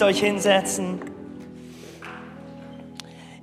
dürft 0.00 0.16
euch 0.16 0.20
hinsetzen. 0.20 0.98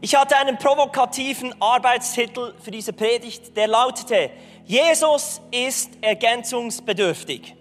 Ich 0.01 0.15
hatte 0.15 0.37
einen 0.37 0.57
provokativen 0.57 1.53
Arbeitstitel 1.61 2.55
für 2.59 2.71
diese 2.71 2.93
Predigt, 2.93 3.55
der 3.55 3.67
lautete, 3.67 4.31
Jesus 4.65 5.39
ist 5.51 5.91
ergänzungsbedürftig. 6.01 7.55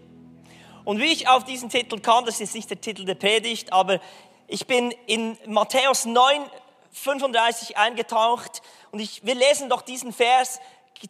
Und 0.85 0.99
wie 0.99 1.13
ich 1.13 1.29
auf 1.29 1.45
diesen 1.45 1.69
Titel 1.69 2.01
kam, 2.01 2.25
das 2.25 2.41
ist 2.41 2.55
nicht 2.55 2.71
der 2.71 2.81
Titel 2.81 3.05
der 3.05 3.17
Predigt, 3.17 3.71
aber 3.71 4.01
ich 4.47 4.67
bin 4.67 4.93
in 5.07 5.37
Matthäus 5.47 6.07
9, 6.07 6.45
35 6.93 7.77
eingetaucht 7.77 8.63
und 8.93 9.01
ich, 9.01 9.27
wir 9.27 9.35
lesen 9.35 9.69
doch 9.69 9.83
diesen 9.83 10.13
Vers 10.13 10.59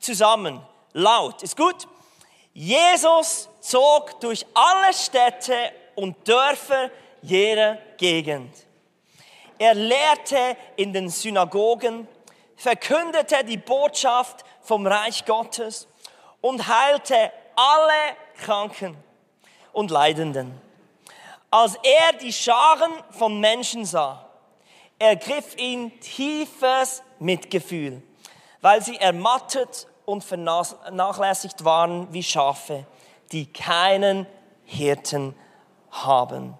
zusammen, 0.00 0.60
laut. 0.92 1.42
Ist 1.44 1.56
gut? 1.56 1.86
Jesus 2.52 3.48
zog 3.60 4.20
durch 4.20 4.44
alle 4.54 4.92
Städte 4.92 5.54
und 5.94 6.16
Dörfer 6.26 6.90
jeder 7.22 7.78
Gegend. 7.96 8.54
Er 9.58 9.74
lehrte 9.74 10.56
in 10.76 10.92
den 10.92 11.08
Synagogen, 11.08 12.06
verkündete 12.56 13.44
die 13.44 13.56
Botschaft 13.56 14.44
vom 14.60 14.86
Reich 14.86 15.24
Gottes 15.24 15.88
und 16.40 16.66
heilte 16.66 17.32
alle 17.54 18.16
Kranken 18.38 18.96
und 19.72 19.90
Leidenden. 19.90 20.60
Als 21.50 21.76
er 21.82 22.18
die 22.18 22.32
Scharen 22.32 22.92
von 23.10 23.40
Menschen 23.40 23.84
sah, 23.84 24.28
ergriff 24.98 25.56
ihn 25.56 25.98
tiefes 26.00 27.02
Mitgefühl, 27.18 28.02
weil 28.60 28.82
sie 28.82 28.96
ermattet 28.96 29.86
und 30.04 30.22
vernachlässigt 30.22 31.64
waren 31.64 32.12
wie 32.12 32.22
Schafe, 32.22 32.86
die 33.32 33.50
keinen 33.52 34.26
Hirten 34.64 35.34
haben. 35.90 36.54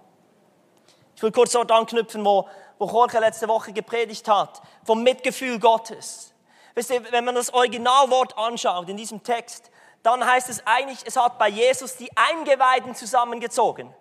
Ich 1.17 1.23
will 1.23 1.33
kurz 1.33 1.53
dort 1.53 1.73
anknüpfen, 1.73 2.25
wo, 2.25 2.47
wo 2.79 2.87
Jorge 2.87 3.19
letzte 3.19 3.49
Woche 3.49 3.73
gepredigt 3.73 4.29
hat, 4.29 4.61
vom 4.85 5.03
Mitgefühl 5.03 5.59
Gottes. 5.59 6.35
Wisst 6.75 6.91
ihr, 6.91 7.11
wenn 7.11 7.25
man 7.25 7.35
das 7.35 7.53
Originalwort 7.55 8.37
anschaut 8.37 8.89
in 8.91 8.99
diesem 8.99 9.23
Text, 9.23 9.71
dann 10.03 10.25
heißt 10.25 10.51
es 10.51 10.65
eigentlich, 10.67 10.99
es 11.07 11.17
hat 11.17 11.39
bei 11.39 11.49
Jesus 11.49 11.97
die 11.97 12.11
Eingeweiden 12.15 12.95
zusammengezogen. 12.95 13.93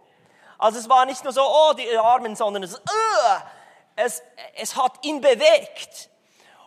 Also 0.58 0.80
es 0.80 0.90
war 0.90 1.06
nicht 1.06 1.24
nur 1.24 1.32
so, 1.32 1.42
oh, 1.42 1.74
die 1.74 1.98
Armen, 1.98 2.36
sondern 2.36 2.64
es, 2.64 2.76
uh, 2.76 3.40
es, 3.96 4.22
es 4.56 4.76
hat 4.76 5.04
ihn 5.06 5.22
bewegt. 5.22 6.10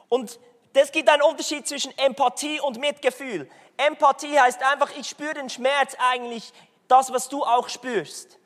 Und 0.09 0.41
das 0.73 0.93
gibt 0.93 1.11
einen 1.11 1.23
Unterschied 1.23 1.69
zwischen 1.69 1.97
Empathie 1.99 2.59
und 2.61 2.79
Mitgefühl. 2.79 3.51
Empathie 3.77 4.41
heißt 4.41 4.63
einfach, 4.63 4.91
ich 4.99 5.09
spüre 5.09 5.35
den 5.35 5.51
Schmerz 5.51 5.95
eigentlich, 6.11 6.53
das, 6.89 7.13
was 7.13 7.29
du 7.29 7.45
auch 7.45 7.69
spürst. 7.69 8.38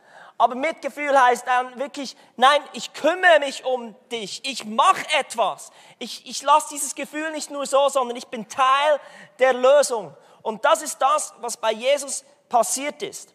Aber 0.43 0.57
Mitgefühl 0.57 1.17
heißt 1.17 1.47
dann 1.47 1.79
wirklich, 1.79 2.17
nein, 2.35 2.61
ich 2.73 2.93
kümmere 2.95 3.39
mich 3.39 3.65
um 3.65 3.95
dich, 4.11 4.45
ich 4.45 4.65
mache 4.65 5.07
etwas. 5.21 5.71
Ich, 6.01 6.27
ich 6.27 6.43
lasse 6.43 6.71
dieses 6.73 6.97
Gefühl 6.97 7.31
nicht 7.31 7.53
nur 7.53 7.65
so, 7.65 7.89
sondern 7.89 8.17
ich 8.17 8.27
bin 8.27 8.49
Teil 8.49 8.99
der 9.39 9.53
Lösung. 9.53 10.17
Und 10.43 10.65
das 10.65 10.83
ist 10.83 10.99
das, 10.99 11.33
was 11.39 11.57
bei 11.57 11.71
Jesus 11.71 12.25
passiert 12.49 13.05
ist. 13.05 13.33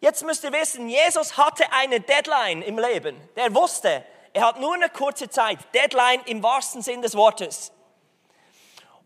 Jetzt 0.00 0.24
müsst 0.24 0.42
ihr 0.42 0.52
wissen, 0.54 0.88
Jesus 0.88 1.36
hatte 1.36 1.70
eine 1.70 2.00
Deadline 2.00 2.62
im 2.62 2.78
Leben. 2.78 3.20
Der 3.36 3.54
wusste, 3.54 4.02
er 4.32 4.46
hat 4.46 4.58
nur 4.58 4.72
eine 4.72 4.88
kurze 4.88 5.28
Zeit. 5.28 5.58
Deadline 5.74 6.22
im 6.24 6.42
wahrsten 6.42 6.80
Sinn 6.80 7.02
des 7.02 7.14
Wortes. 7.14 7.72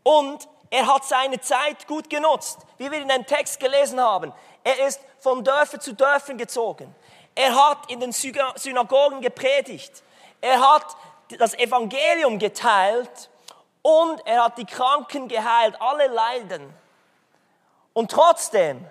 Und 0.05 0.49
er 0.71 0.87
hat 0.87 1.05
seine 1.05 1.41
Zeit 1.41 1.89
gut 1.89 2.09
genutzt, 2.09 2.61
wie 2.79 2.89
wir 2.89 3.01
in 3.01 3.09
dem 3.09 3.27
Text 3.27 3.59
gelesen 3.59 4.01
haben. 4.01 4.33
Er 4.63 4.87
ist 4.87 5.01
von 5.19 5.45
Dörfer 5.45 5.81
zu 5.81 5.93
Dörfern 5.93 6.39
gezogen. 6.39 6.95
Er 7.35 7.55
hat 7.55 7.91
in 7.91 8.01
den 8.01 8.13
Synagogen 8.13 9.21
gepredigt. 9.21 10.03
Er 10.41 10.61
hat 10.61 10.97
das 11.39 11.55
Evangelium 11.55 12.39
geteilt 12.39 13.31
und 13.83 14.27
er 14.27 14.45
hat 14.45 14.59
die 14.59 14.65
Kranken 14.65 15.29
geheilt, 15.29 15.81
alle 15.81 16.07
Leiden. 16.09 16.73
Und 17.93 18.11
trotzdem 18.11 18.87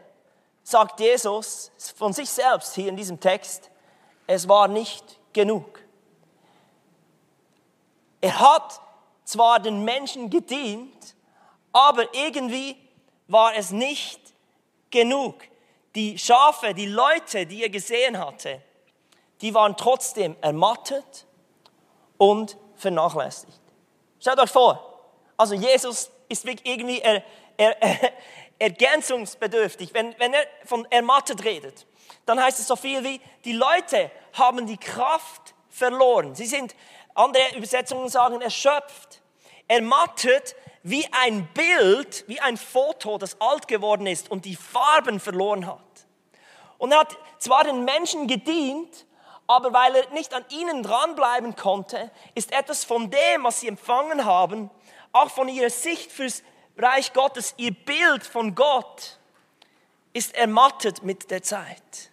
sagt 0.63 0.99
Jesus 0.99 1.71
von 1.95 2.13
sich 2.13 2.29
selbst 2.29 2.75
hier 2.75 2.89
in 2.89 2.95
diesem 2.95 3.19
Text, 3.19 3.69
es 4.27 4.47
war 4.47 4.67
nicht 4.67 5.19
genug. 5.33 5.79
Er 8.21 8.39
hat 8.39 8.79
zwar 9.23 9.59
den 9.59 9.83
Menschen 9.83 10.29
gedient, 10.29 11.15
aber 11.73 12.13
irgendwie 12.13 12.77
war 13.27 13.55
es 13.55 13.71
nicht 13.71 14.19
genug. 14.89 15.35
Die 15.95 16.17
Schafe, 16.17 16.73
die 16.73 16.85
Leute, 16.85 17.45
die 17.45 17.63
er 17.63 17.69
gesehen 17.69 18.17
hatte, 18.17 18.61
die 19.41 19.53
waren 19.53 19.75
trotzdem 19.75 20.35
ermattet 20.41 21.25
und 22.17 22.57
vernachlässigt. 22.75 23.59
Stellt 24.19 24.39
euch 24.39 24.51
vor, 24.51 25.11
also 25.35 25.55
Jesus 25.55 26.11
ist 26.29 26.45
irgendwie 26.45 26.99
er, 26.99 27.23
er, 27.57 27.81
er, 27.81 28.13
ergänzungsbedürftig. 28.59 29.93
Wenn, 29.93 30.17
wenn 30.19 30.33
er 30.33 30.45
von 30.65 30.85
ermattet 30.91 31.43
redet, 31.43 31.87
dann 32.25 32.41
heißt 32.41 32.59
es 32.59 32.67
so 32.67 32.75
viel 32.75 33.03
wie, 33.03 33.19
die 33.43 33.53
Leute 33.53 34.11
haben 34.33 34.67
die 34.67 34.77
Kraft 34.77 35.55
verloren. 35.69 36.35
Sie 36.35 36.45
sind, 36.45 36.75
andere 37.15 37.55
Übersetzungen 37.57 38.07
sagen, 38.09 38.39
erschöpft. 38.41 39.21
Ermattet 39.67 40.55
wie 40.83 41.07
ein 41.11 41.47
Bild, 41.53 42.23
wie 42.27 42.39
ein 42.39 42.57
Foto, 42.57 43.17
das 43.17 43.39
alt 43.39 43.67
geworden 43.67 44.07
ist 44.07 44.31
und 44.31 44.45
die 44.45 44.55
Farben 44.55 45.19
verloren 45.19 45.67
hat. 45.67 45.79
Und 46.77 46.91
er 46.91 46.99
hat 47.01 47.15
zwar 47.37 47.63
den 47.63 47.85
Menschen 47.85 48.27
gedient, 48.27 49.05
aber 49.45 49.73
weil 49.73 49.95
er 49.95 50.09
nicht 50.11 50.33
an 50.33 50.45
ihnen 50.49 50.81
dranbleiben 50.81 51.55
konnte, 51.55 52.09
ist 52.33 52.51
etwas 52.51 52.83
von 52.83 53.11
dem, 53.11 53.43
was 53.43 53.59
sie 53.59 53.67
empfangen 53.67 54.25
haben, 54.25 54.71
auch 55.11 55.29
von 55.29 55.47
ihrer 55.49 55.69
Sicht 55.69 56.11
fürs 56.11 56.41
Reich 56.77 57.13
Gottes, 57.13 57.53
ihr 57.57 57.73
Bild 57.73 58.25
von 58.25 58.55
Gott, 58.55 59.19
ist 60.13 60.33
ermattet 60.35 61.03
mit 61.03 61.29
der 61.29 61.43
Zeit. 61.43 62.11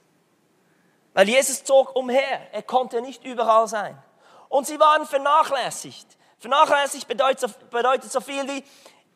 Weil 1.15 1.29
Jesus 1.29 1.65
zog 1.65 1.97
umher, 1.97 2.53
er 2.53 2.63
konnte 2.63 3.01
nicht 3.01 3.25
überall 3.25 3.67
sein. 3.67 4.01
Und 4.49 4.67
sie 4.67 4.79
waren 4.79 5.07
vernachlässigt. 5.07 6.18
Vernachlässigt 6.39 7.09
bedeutet, 7.09 7.71
bedeutet 7.71 8.13
so 8.13 8.21
viel 8.21 8.47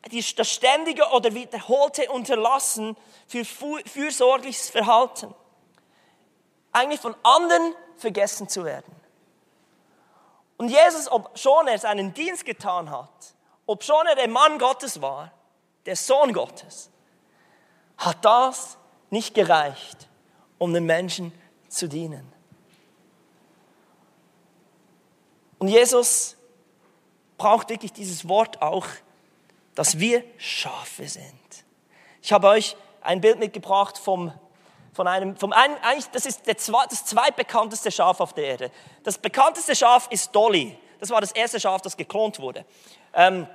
wie 0.09 0.21
das 0.35 0.49
ständige 0.49 1.07
oder 1.11 1.33
wiederholte 1.33 2.11
Unterlassen 2.11 2.97
für 3.27 3.45
fürsorgliches 3.45 4.69
Verhalten. 4.69 5.33
Eigentlich 6.73 6.99
von 6.99 7.15
anderen 7.23 7.73
vergessen 7.97 8.49
zu 8.49 8.65
werden. 8.65 8.93
Und 10.57 10.69
Jesus, 10.69 11.09
ob 11.09 11.37
schon 11.37 11.67
er 11.67 11.77
seinen 11.77 12.13
Dienst 12.13 12.45
getan 12.45 12.89
hat, 12.91 13.33
ob 13.65 13.83
schon 13.83 14.05
er 14.07 14.15
der 14.15 14.27
Mann 14.27 14.59
Gottes 14.59 15.01
war, 15.01 15.31
der 15.85 15.95
Sohn 15.95 16.33
Gottes, 16.33 16.89
hat 17.97 18.23
das 18.25 18.77
nicht 19.09 19.33
gereicht, 19.33 20.09
um 20.57 20.73
den 20.73 20.85
Menschen 20.85 21.31
zu 21.69 21.87
dienen. 21.87 22.31
Und 25.59 25.69
Jesus 25.69 26.35
braucht 27.43 27.69
wirklich 27.69 27.91
dieses 27.91 28.29
Wort 28.29 28.61
auch, 28.61 28.85
dass 29.75 29.99
wir 29.99 30.23
Schafe 30.37 31.09
sind. 31.09 31.25
Ich 32.21 32.31
habe 32.31 32.47
euch 32.47 32.77
ein 33.01 33.19
Bild 33.19 33.37
mitgebracht 33.37 33.97
vom, 33.97 34.31
von 34.93 35.09
einem, 35.09 35.35
vom 35.35 35.51
einen, 35.51 35.75
eigentlich, 35.83 36.09
das 36.11 36.25
ist 36.25 36.47
der, 36.47 36.53
das 36.55 37.03
zweitbekannteste 37.03 37.91
Schaf 37.91 38.21
auf 38.21 38.31
der 38.31 38.45
Erde. 38.45 38.71
Das 39.03 39.17
bekannteste 39.17 39.75
Schaf 39.75 40.07
ist 40.09 40.33
Dolly. 40.33 40.79
Das 41.01 41.09
war 41.09 41.19
das 41.19 41.33
erste 41.33 41.59
Schaf, 41.59 41.81
das 41.81 41.97
geklont 41.97 42.39
wurde. 42.39 42.63
Ähm, 43.13 43.45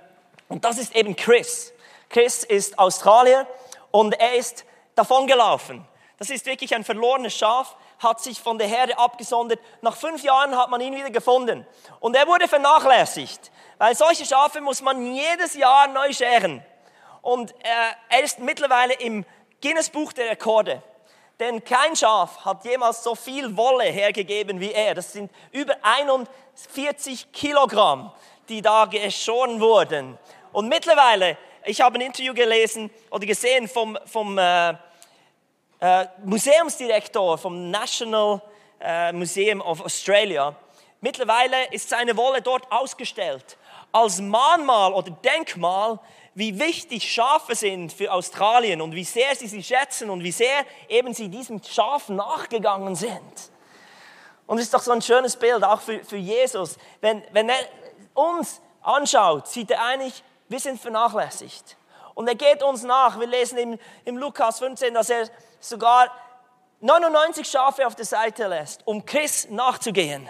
und 0.50 0.66
das 0.66 0.76
ist 0.76 0.94
eben 0.94 1.16
Chris. 1.16 1.72
Chris 2.10 2.44
ist 2.44 2.78
Australier 2.78 3.46
und 3.90 4.20
er 4.20 4.34
ist 4.34 4.66
davongelaufen. 4.96 5.82
Das 6.18 6.28
ist 6.28 6.44
wirklich 6.44 6.74
ein 6.74 6.84
verlorenes 6.84 7.34
Schaf, 7.34 7.74
hat 8.00 8.20
sich 8.20 8.38
von 8.38 8.58
der 8.58 8.66
Herde 8.66 8.98
abgesondert. 8.98 9.60
Nach 9.80 9.96
fünf 9.96 10.22
Jahren 10.22 10.54
hat 10.58 10.68
man 10.68 10.82
ihn 10.82 10.94
wieder 10.94 11.10
gefunden. 11.10 11.66
Und 12.00 12.16
er 12.16 12.26
wurde 12.26 12.48
vernachlässigt, 12.48 13.50
weil 13.78 13.94
solche 13.94 14.26
Schafe 14.26 14.60
muss 14.60 14.82
man 14.82 15.14
jedes 15.14 15.54
Jahr 15.54 15.88
neu 15.88 16.12
scheren. 16.12 16.62
Und 17.22 17.54
er 17.62 18.22
ist 18.22 18.40
mittlerweile 18.40 18.94
im 18.94 19.24
Guinness 19.62 19.88
Buch 19.90 20.12
der 20.12 20.30
Rekorde. 20.30 20.82
Denn 21.40 21.62
kein 21.64 21.94
Schaf 21.94 22.44
hat 22.44 22.64
jemals 22.64 23.04
so 23.04 23.14
viel 23.14 23.56
Wolle 23.56 23.84
hergegeben 23.84 24.60
wie 24.60 24.72
er. 24.72 24.94
Das 24.94 25.12
sind 25.12 25.30
über 25.52 25.76
41 25.82 27.30
Kilogramm, 27.32 28.12
die 28.48 28.60
da 28.60 28.86
geschoren 28.86 29.60
wurden. 29.60 30.18
Und 30.52 30.68
mittlerweile, 30.68 31.36
ich 31.64 31.80
habe 31.80 31.98
ein 31.98 32.00
Interview 32.00 32.34
gelesen 32.34 32.90
oder 33.10 33.24
gesehen 33.24 33.68
vom, 33.68 33.96
vom 34.04 34.36
äh, 34.38 34.70
äh, 35.80 36.06
Museumsdirektor 36.24 37.38
vom 37.38 37.70
National 37.70 38.42
äh, 38.80 39.12
Museum 39.12 39.60
of 39.60 39.80
Australia. 39.80 40.56
Mittlerweile 41.00 41.66
ist 41.70 41.88
seine 41.88 42.16
Wolle 42.16 42.42
dort 42.42 42.70
ausgestellt 42.72 43.56
als 43.98 44.20
Mahnmal 44.20 44.92
oder 44.92 45.10
Denkmal, 45.10 45.98
wie 46.34 46.58
wichtig 46.58 47.12
Schafe 47.12 47.54
sind 47.54 47.92
für 47.92 48.12
Australien 48.12 48.80
und 48.80 48.94
wie 48.94 49.04
sehr 49.04 49.34
sie 49.34 49.48
sie 49.48 49.62
schätzen 49.62 50.08
und 50.08 50.22
wie 50.22 50.32
sehr 50.32 50.64
eben 50.88 51.12
sie 51.12 51.28
diesem 51.28 51.62
Schaf 51.62 52.08
nachgegangen 52.08 52.94
sind. 52.94 53.50
Und 54.46 54.58
es 54.58 54.64
ist 54.64 54.74
doch 54.74 54.82
so 54.82 54.92
ein 54.92 55.02
schönes 55.02 55.36
Bild, 55.36 55.64
auch 55.64 55.80
für, 55.80 56.02
für 56.04 56.16
Jesus. 56.16 56.76
Wenn, 57.00 57.22
wenn 57.32 57.48
er 57.48 57.58
uns 58.14 58.60
anschaut, 58.82 59.48
sieht 59.48 59.70
er 59.70 59.84
eigentlich, 59.84 60.22
wir 60.48 60.60
sind 60.60 60.80
vernachlässigt. 60.80 61.76
Und 62.14 62.28
er 62.28 62.34
geht 62.34 62.62
uns 62.62 62.82
nach. 62.82 63.18
Wir 63.18 63.26
lesen 63.26 63.58
im, 63.58 63.78
im 64.04 64.16
Lukas 64.16 64.58
15, 64.60 64.94
dass 64.94 65.10
er 65.10 65.28
sogar 65.60 66.10
99 66.80 67.48
Schafe 67.48 67.86
auf 67.86 67.94
der 67.94 68.04
Seite 68.04 68.46
lässt, 68.46 68.86
um 68.86 69.04
Chris 69.04 69.48
nachzugehen. 69.50 70.28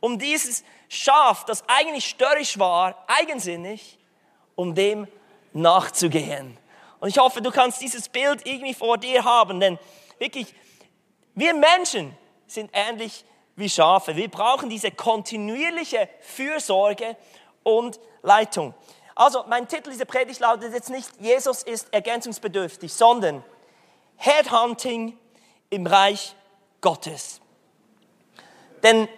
Um 0.00 0.18
dieses 0.18 0.64
Schaf, 0.92 1.44
das 1.44 1.62
eigentlich 1.68 2.04
störrisch 2.04 2.58
war, 2.58 3.04
eigensinnig, 3.06 3.96
um 4.56 4.74
dem 4.74 5.06
nachzugehen. 5.52 6.58
Und 6.98 7.08
ich 7.08 7.18
hoffe, 7.18 7.40
du 7.40 7.52
kannst 7.52 7.80
dieses 7.80 8.08
Bild 8.08 8.44
irgendwie 8.44 8.74
vor 8.74 8.98
dir 8.98 9.24
haben, 9.24 9.60
denn 9.60 9.78
wirklich, 10.18 10.52
wir 11.36 11.54
Menschen 11.54 12.18
sind 12.48 12.70
ähnlich 12.72 13.24
wie 13.54 13.70
Schafe. 13.70 14.16
Wir 14.16 14.28
brauchen 14.28 14.68
diese 14.68 14.90
kontinuierliche 14.90 16.08
Fürsorge 16.22 17.16
und 17.62 18.00
Leitung. 18.22 18.74
Also, 19.14 19.44
mein 19.46 19.68
Titel 19.68 19.90
dieser 19.90 20.06
Predigt 20.06 20.40
lautet 20.40 20.74
jetzt 20.74 20.90
nicht, 20.90 21.08
Jesus 21.20 21.62
ist 21.62 21.94
ergänzungsbedürftig, 21.94 22.92
sondern 22.92 23.44
Headhunting 24.16 25.16
im 25.70 25.86
Reich 25.86 26.34
Gottes. 26.80 27.40
Denn 28.82 29.08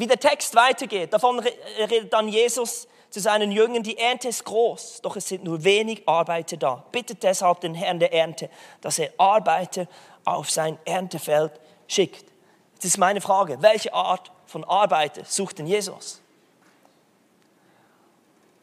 wie 0.00 0.06
der 0.06 0.18
Text 0.18 0.54
weitergeht, 0.54 1.12
davon 1.12 1.40
redet 1.40 2.10
dann 2.10 2.26
Jesus 2.26 2.88
zu 3.10 3.20
seinen 3.20 3.52
Jüngern, 3.52 3.82
die 3.82 3.98
Ernte 3.98 4.28
ist 4.28 4.44
groß, 4.44 5.02
doch 5.02 5.14
es 5.14 5.28
sind 5.28 5.44
nur 5.44 5.62
wenig 5.62 6.08
Arbeiter 6.08 6.56
da. 6.56 6.84
Bittet 6.90 7.22
deshalb 7.22 7.60
den 7.60 7.74
Herrn 7.74 7.98
der 7.98 8.10
Ernte, 8.10 8.48
dass 8.80 8.98
er 8.98 9.12
Arbeiter 9.18 9.86
auf 10.24 10.50
sein 10.50 10.78
Erntefeld 10.86 11.52
schickt. 11.86 12.24
Jetzt 12.74 12.86
ist 12.86 12.96
meine 12.96 13.20
Frage, 13.20 13.60
welche 13.60 13.92
Art 13.92 14.32
von 14.46 14.64
Arbeiter 14.64 15.22
sucht 15.26 15.58
denn 15.58 15.66
Jesus? 15.66 16.22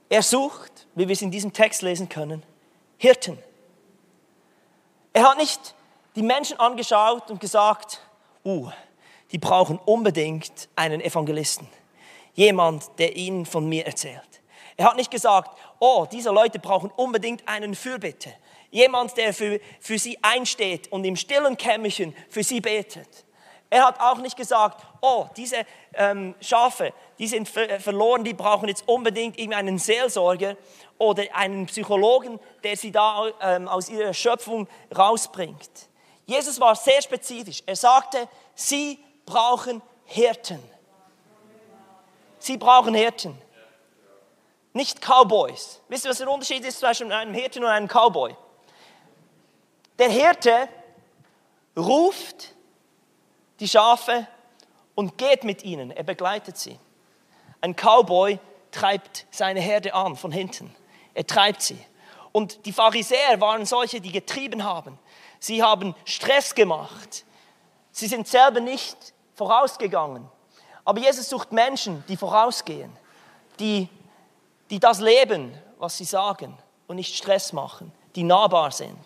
Er 0.10 0.24
sucht, 0.24 0.88
wie 0.95 1.07
wir 1.07 1.13
es 1.13 1.22
in 1.22 1.30
diesem 1.30 1.54
Text 1.54 1.84
lesen 1.84 2.10
können, 2.10 2.42
Hirten. 2.98 3.38
Er 5.13 5.30
hat 5.30 5.38
nicht 5.38 5.75
die 6.16 6.24
Menschen 6.24 6.60
angeschaut 6.60 7.30
und 7.30 7.39
gesagt, 7.39 8.01
uh, 8.44 8.72
die 9.31 9.38
brauchen 9.38 9.79
unbedingt 9.85 10.69
einen 10.75 11.01
Evangelisten. 11.01 11.68
Jemand, 12.33 12.85
der 13.00 13.15
ihnen 13.15 13.45
von 13.45 13.68
mir 13.68 13.85
erzählt. 13.85 14.21
Er 14.77 14.85
hat 14.85 14.95
nicht 14.95 15.12
gesagt, 15.12 15.57
oh, 15.79 16.06
diese 16.12 16.29
Leute 16.29 16.59
brauchen 16.59 16.91
unbedingt 16.95 17.47
einen 17.47 17.74
Fürbitte. 17.74 18.31
Jemand, 18.69 19.18
der 19.18 19.33
für, 19.33 19.59
für 19.79 19.97
sie 19.97 20.18
einsteht 20.21 20.91
und 20.91 21.03
im 21.03 21.15
stillen 21.15 21.57
Kämmerchen 21.57 22.15
für 22.29 22.44
sie 22.44 22.62
betet. 22.62 23.25
Er 23.69 23.85
hat 23.85 24.00
auch 24.00 24.19
nicht 24.19 24.38
gesagt, 24.38 24.85
oh, 25.01 25.25
diese 25.35 25.65
ähm, 25.94 26.35
Schafe, 26.39 26.94
die 27.19 27.27
sind 27.27 27.50
ver 27.50 27.79
verloren, 27.79 28.24
die 28.24 28.33
brauchen 28.33 28.69
jetzt 28.69 28.88
unbedingt 28.88 29.38
irgendeinen 29.38 29.77
Seelsorger 29.77 30.56
oder 30.97 31.24
einen 31.33 31.65
Psychologen, 31.65 32.39
der 32.63 32.77
sie 32.77 32.91
da 32.91 33.27
ähm, 33.41 33.68
aus 33.68 33.89
ihrer 33.89 34.13
Schöpfung 34.13 34.68
rausbringt. 34.95 35.69
Jesus 36.25 36.59
war 36.59 36.75
sehr 36.75 37.01
spezifisch. 37.01 37.62
Er 37.65 37.75
sagte, 37.75 38.27
sie 38.53 39.00
brauchen 39.27 39.83
Hirten. 40.06 40.63
Sie 42.39 42.57
brauchen 42.57 42.95
Hirten. 42.95 43.39
Nicht 44.74 45.01
Cowboys. 45.01 45.81
Wisst 45.88 46.06
ihr, 46.06 46.12
was 46.12 46.18
der 46.18 46.29
Unterschied 46.29 46.65
ist 46.65 46.79
zwischen 46.79 47.12
einem 47.12 47.35
Hirten 47.35 47.63
und 47.63 47.69
einem 47.69 47.88
Cowboy? 47.88 48.35
Der 50.00 50.09
Hirte 50.09 50.68
ruft 51.75 52.56
die 53.59 53.68
Schafe 53.68 54.27
und 54.95 55.18
geht 55.18 55.44
mit 55.44 55.63
ihnen. 55.63 55.91
Er 55.91 56.03
begleitet 56.03 56.57
sie. 56.57 56.79
Ein 57.62 57.75
Cowboy 57.75 58.39
treibt 58.71 59.25
seine 59.31 59.59
Herde 59.59 59.94
an 59.94 60.15
von 60.15 60.31
hinten. 60.31 60.75
Er 61.13 61.25
treibt 61.25 61.62
sie. 61.62 61.79
Und 62.31 62.65
die 62.65 62.74
Pharisäer 62.74 63.41
waren 63.41 63.65
solche, 63.65 64.00
die 64.00 64.12
getrieben 64.12 64.63
haben. 64.63 65.00
Sie 65.39 65.63
haben 65.63 65.95
Stress 66.06 66.53
gemacht. 66.53 67.25
Sie 67.91 68.07
sind 68.07 68.27
selber 68.27 68.59
nicht 68.59 69.13
vorausgegangen. 69.38 70.28
Aber 70.84 71.00
Jesus 71.00 71.30
sucht 71.30 71.51
Menschen, 71.51 72.04
die 72.07 72.18
vorausgehen, 72.18 72.92
die, 73.60 73.88
die 74.69 74.80
das 74.80 75.00
leben, 75.00 75.54
was 75.78 75.98
sie 75.98 76.06
sagen 76.06 76.57
und 76.88 76.95
nicht 76.95 77.16
Stress 77.16 77.54
machen, 77.54 77.92
die 78.16 78.24
nahbar 78.24 78.72
sind. 78.72 78.98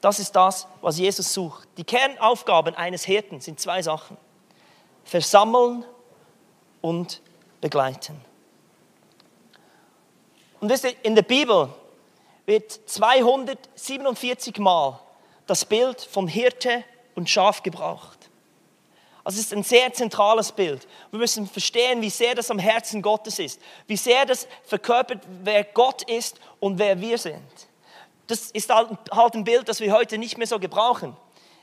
Das 0.00 0.18
ist 0.18 0.36
das, 0.36 0.66
was 0.80 0.98
Jesus 0.98 1.32
sucht. 1.32 1.68
Die 1.76 1.84
Kernaufgaben 1.84 2.74
eines 2.74 3.04
Hirten 3.04 3.40
sind 3.40 3.60
zwei 3.60 3.82
Sachen. 3.82 4.16
Versammeln 5.04 5.84
und 6.80 7.20
begleiten. 7.60 8.20
Und 10.60 10.70
in 11.02 11.14
der 11.14 11.22
Bibel 11.22 11.70
wird 12.46 12.72
247 12.72 14.58
Mal 14.58 14.98
das 15.46 15.64
Bild 15.64 16.00
von 16.00 16.28
Hirte 16.28 16.84
und 17.14 17.28
Schaf 17.28 17.62
gebraucht. 17.62 18.19
Also 19.30 19.38
es 19.38 19.46
ist 19.46 19.54
ein 19.54 19.62
sehr 19.62 19.92
zentrales 19.92 20.50
Bild. 20.50 20.88
Wir 21.10 21.20
müssen 21.20 21.46
verstehen, 21.46 22.02
wie 22.02 22.10
sehr 22.10 22.34
das 22.34 22.50
am 22.50 22.58
Herzen 22.58 23.00
Gottes 23.00 23.38
ist, 23.38 23.60
wie 23.86 23.96
sehr 23.96 24.26
das 24.26 24.48
verkörpert, 24.64 25.22
wer 25.44 25.62
Gott 25.62 26.02
ist 26.10 26.40
und 26.58 26.78
wer 26.78 27.00
wir 27.00 27.16
sind 27.16 27.70
das 28.30 28.50
ist 28.52 28.72
halt, 28.72 28.88
halt 29.10 29.34
ein 29.34 29.44
Bild, 29.44 29.68
das 29.68 29.80
wir 29.80 29.92
heute 29.92 30.16
nicht 30.16 30.38
mehr 30.38 30.46
so 30.46 30.58
gebrauchen. 30.58 31.16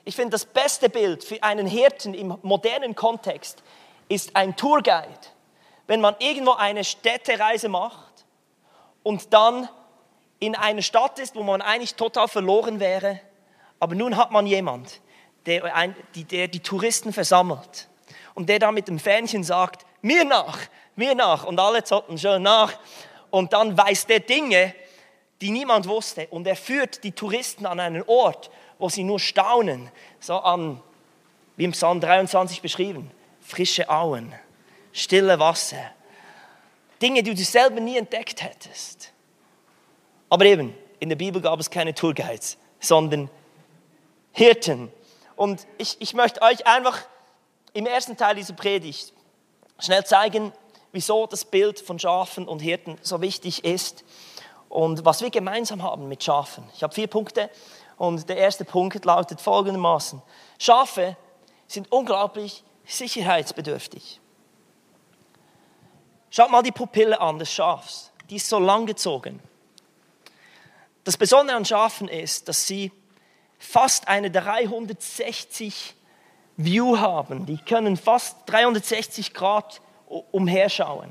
Ich 0.04 0.16
finde, 0.16 0.32
das 0.32 0.46
beste 0.46 0.90
Bild 0.90 1.24
für 1.24 1.42
einen 1.42 1.68
Hirten 1.68 2.14
im 2.14 2.38
modernen 2.42 2.96
Kontext 2.96 3.64
ist 4.10 4.36
ein 4.36 4.56
Tourguide. 4.56 5.08
Wenn 5.88 6.02
man 6.02 6.16
irgendwo 6.20 6.52
eine 6.54 6.84
Städtereise 6.84 7.70
macht 7.70 8.26
und 9.04 9.34
dann 9.34 9.70
in 10.40 10.56
einer 10.56 10.82
Stadt 10.82 11.20
ist, 11.20 11.36
wo 11.36 11.44
man 11.44 11.62
eigentlich 11.62 11.96
total 11.96 12.28
verloren 12.28 12.80
wäre, 12.80 13.20
aber 13.80 13.96
nun 13.96 14.18
hat 14.18 14.32
man 14.32 14.46
jemand, 14.46 15.02
der, 15.48 15.76
ein, 15.76 15.96
die, 16.14 16.24
der 16.24 16.48
die 16.48 16.60
Touristen 16.60 17.12
versammelt 17.14 17.88
und 18.36 18.48
der 18.50 18.60
dann 18.60 18.74
mit 18.74 18.88
dem 18.88 19.00
Fähnchen 19.00 19.44
sagt, 19.44 19.86
mir 20.02 20.24
nach, 20.24 20.60
mir 20.96 21.16
nach 21.16 21.46
und 21.46 21.60
alle 21.60 21.84
zotten 21.84 22.18
schon 22.18 22.44
nach 22.44 22.78
und 23.32 23.54
dann 23.54 23.76
weiß 23.76 24.06
der 24.06 24.20
Dinge, 24.20 24.76
die 25.42 25.52
niemand 25.52 25.88
wusste. 25.88 26.28
Und 26.28 26.46
er 26.48 26.56
führt 26.56 27.04
die 27.04 27.12
Touristen 27.12 27.66
an 27.66 27.80
einen 27.80 28.04
Ort, 28.04 28.50
wo 28.78 28.90
sie 28.90 29.04
nur 29.04 29.20
staunen, 29.20 29.90
so 30.20 30.38
an, 30.38 30.82
wie 31.56 31.64
im 31.64 31.72
Psalm 31.72 32.00
23 32.00 32.62
beschrieben, 32.62 33.10
frische 33.42 33.90
Auen, 33.90 34.34
stille 34.94 35.40
Wasser, 35.40 35.92
Dinge, 37.02 37.24
die 37.24 37.34
du 37.34 37.44
selber 37.44 37.80
nie 37.80 37.98
entdeckt 37.98 38.44
hättest. 38.44 39.14
Aber 40.30 40.46
eben, 40.46 40.76
in 41.00 41.10
der 41.10 41.16
Bibel 41.16 41.42
gab 41.42 41.60
es 41.60 41.70
keine 41.70 41.94
Tourguides, 41.94 42.58
sondern 42.80 43.30
Hirten. 44.32 44.92
Und 45.38 45.68
ich, 45.78 45.96
ich 46.00 46.14
möchte 46.16 46.42
euch 46.42 46.68
einfach 46.68 47.00
im 47.72 47.86
ersten 47.86 48.18
Teil 48.18 48.36
dieser 48.36 48.56
Predigt 48.56 49.14
schnell 49.80 50.04
zeigen, 50.04 50.52
wieso 50.92 51.28
das 51.28 51.46
Bild 51.46 51.80
von 51.80 52.00
Schafen 52.00 52.48
und 52.48 52.60
Hirten 52.60 52.98
so 53.04 53.22
wichtig 53.22 53.64
ist 53.64 54.04
und 54.68 55.06
was 55.06 55.22
wir 55.22 55.30
gemeinsam 55.30 55.84
haben 55.84 56.08
mit 56.08 56.24
Schafen. 56.24 56.68
Ich 56.74 56.82
habe 56.82 56.94
vier 56.94 57.06
Punkte 57.08 57.52
und 57.98 58.28
der 58.28 58.38
erste 58.38 58.66
Punkt 58.66 59.06
lautet 59.06 59.40
folgendermaßen. 59.40 60.24
Schafe 60.58 61.16
sind 61.68 61.92
unglaublich 61.92 62.64
sicherheitsbedürftig. 62.86 64.20
Schaut 66.32 66.50
mal 66.50 66.64
die 66.64 66.72
Pupille 66.72 67.22
an 67.22 67.38
des 67.38 67.54
Schafs. 67.54 68.12
Die 68.32 68.38
ist 68.38 68.50
so 68.50 68.58
lang 68.58 68.88
gezogen. 68.88 69.40
Das 71.04 71.16
Besondere 71.16 71.56
an 71.56 71.64
Schafen 71.64 72.08
ist, 72.08 72.50
dass 72.50 72.66
sie 72.66 72.92
fast 73.58 74.08
eine 74.08 74.32
360 74.32 75.96
View 76.58 76.98
haben. 76.98 77.46
Die 77.46 77.58
können 77.58 77.98
fast 77.98 78.38
360 78.48 79.34
Grad 79.34 79.82
umherschauen. 80.32 81.10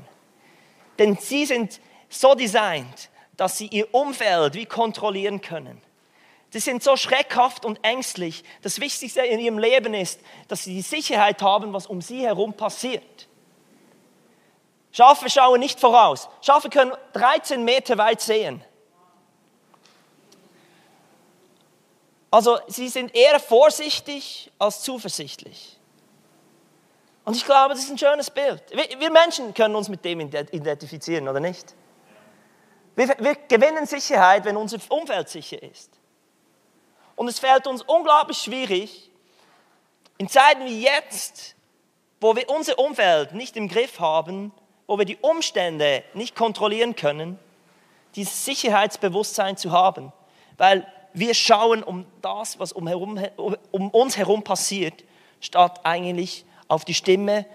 Denn 0.99 1.15
sie 1.17 1.45
sind 1.45 1.79
so 2.09 2.35
designt, 2.35 3.09
dass 3.35 3.57
sie 3.57 3.67
ihr 3.67 3.93
Umfeld 3.93 4.55
wie 4.55 4.65
kontrollieren 4.65 5.41
können. 5.41 5.81
Sie 6.49 6.59
sind 6.59 6.81
so 6.81 6.95
schreckhaft 6.95 7.65
und 7.65 7.79
ängstlich. 7.83 8.43
Das 8.61 8.79
Wichtigste 8.79 9.21
in 9.21 9.39
ihrem 9.39 9.59
Leben 9.59 9.93
ist, 9.93 10.19
dass 10.47 10.63
sie 10.63 10.75
die 10.75 10.81
Sicherheit 10.81 11.41
haben, 11.41 11.73
was 11.73 11.87
um 11.87 12.01
sie 12.01 12.21
herum 12.21 12.53
passiert. 12.53 13.27
Schafe 14.91 15.29
schauen 15.29 15.59
nicht 15.59 15.79
voraus. 15.79 16.29
Schafe 16.41 16.69
können 16.69 16.93
13 17.13 17.63
Meter 17.63 17.97
weit 17.97 18.21
sehen. 18.21 18.63
Also 22.29 22.59
sie 22.67 22.89
sind 22.89 23.15
eher 23.15 23.39
vorsichtig 23.39 24.51
als 24.59 24.81
zuversichtlich. 24.81 25.77
Und 27.25 27.35
ich 27.35 27.45
glaube, 27.45 27.73
das 27.73 27.83
ist 27.83 27.89
ein 27.89 27.97
schönes 27.97 28.29
Bild. 28.29 28.63
Wir 28.71 29.11
Menschen 29.11 29.53
können 29.53 29.75
uns 29.75 29.89
mit 29.89 30.03
dem 30.05 30.19
identifizieren, 30.19 31.27
oder 31.27 31.39
nicht? 31.39 31.75
Wir, 32.95 33.09
wir 33.19 33.35
gewinnen 33.35 33.85
Sicherheit, 33.85 34.45
wenn 34.45 34.57
unser 34.57 34.79
Umfeld 34.89 35.29
sicher 35.29 35.61
ist. 35.61 35.91
Und 37.15 37.27
es 37.27 37.39
fällt 37.39 37.67
uns 37.67 37.81
unglaublich 37.83 38.37
schwierig, 38.37 39.11
in 40.17 40.29
Zeiten 40.29 40.65
wie 40.65 40.81
jetzt 40.81 41.57
wo 42.19 42.35
wir 42.35 42.49
unser 42.49 42.79
Umfeld 42.79 43.33
nicht 43.33 43.55
im 43.57 43.67
Griff 43.67 43.99
haben, 43.99 44.51
wo 44.87 44.97
wir 44.97 45.05
die 45.05 45.17
Umstände 45.17 46.03
nicht 46.13 46.35
kontrollieren 46.35 46.95
können, 46.95 47.37
dieses 48.15 48.45
Sicherheitsbewusstsein 48.45 49.57
zu 49.57 49.71
haben, 49.71 50.11
weil 50.57 50.87
wir 51.19 51.33
schauen 51.33 51.83
um 51.83 52.05
das, 52.21 52.59
was 52.59 52.71
um, 52.71 52.87
herum, 52.87 53.19
um 53.71 53.89
uns 53.89 54.17
herum 54.17 54.43
passiert, 54.43 55.03
statt 55.39 55.81
eigentlich 55.83 56.45
auf 56.67 56.85
die 56.85 56.93
Stimme 56.93 57.45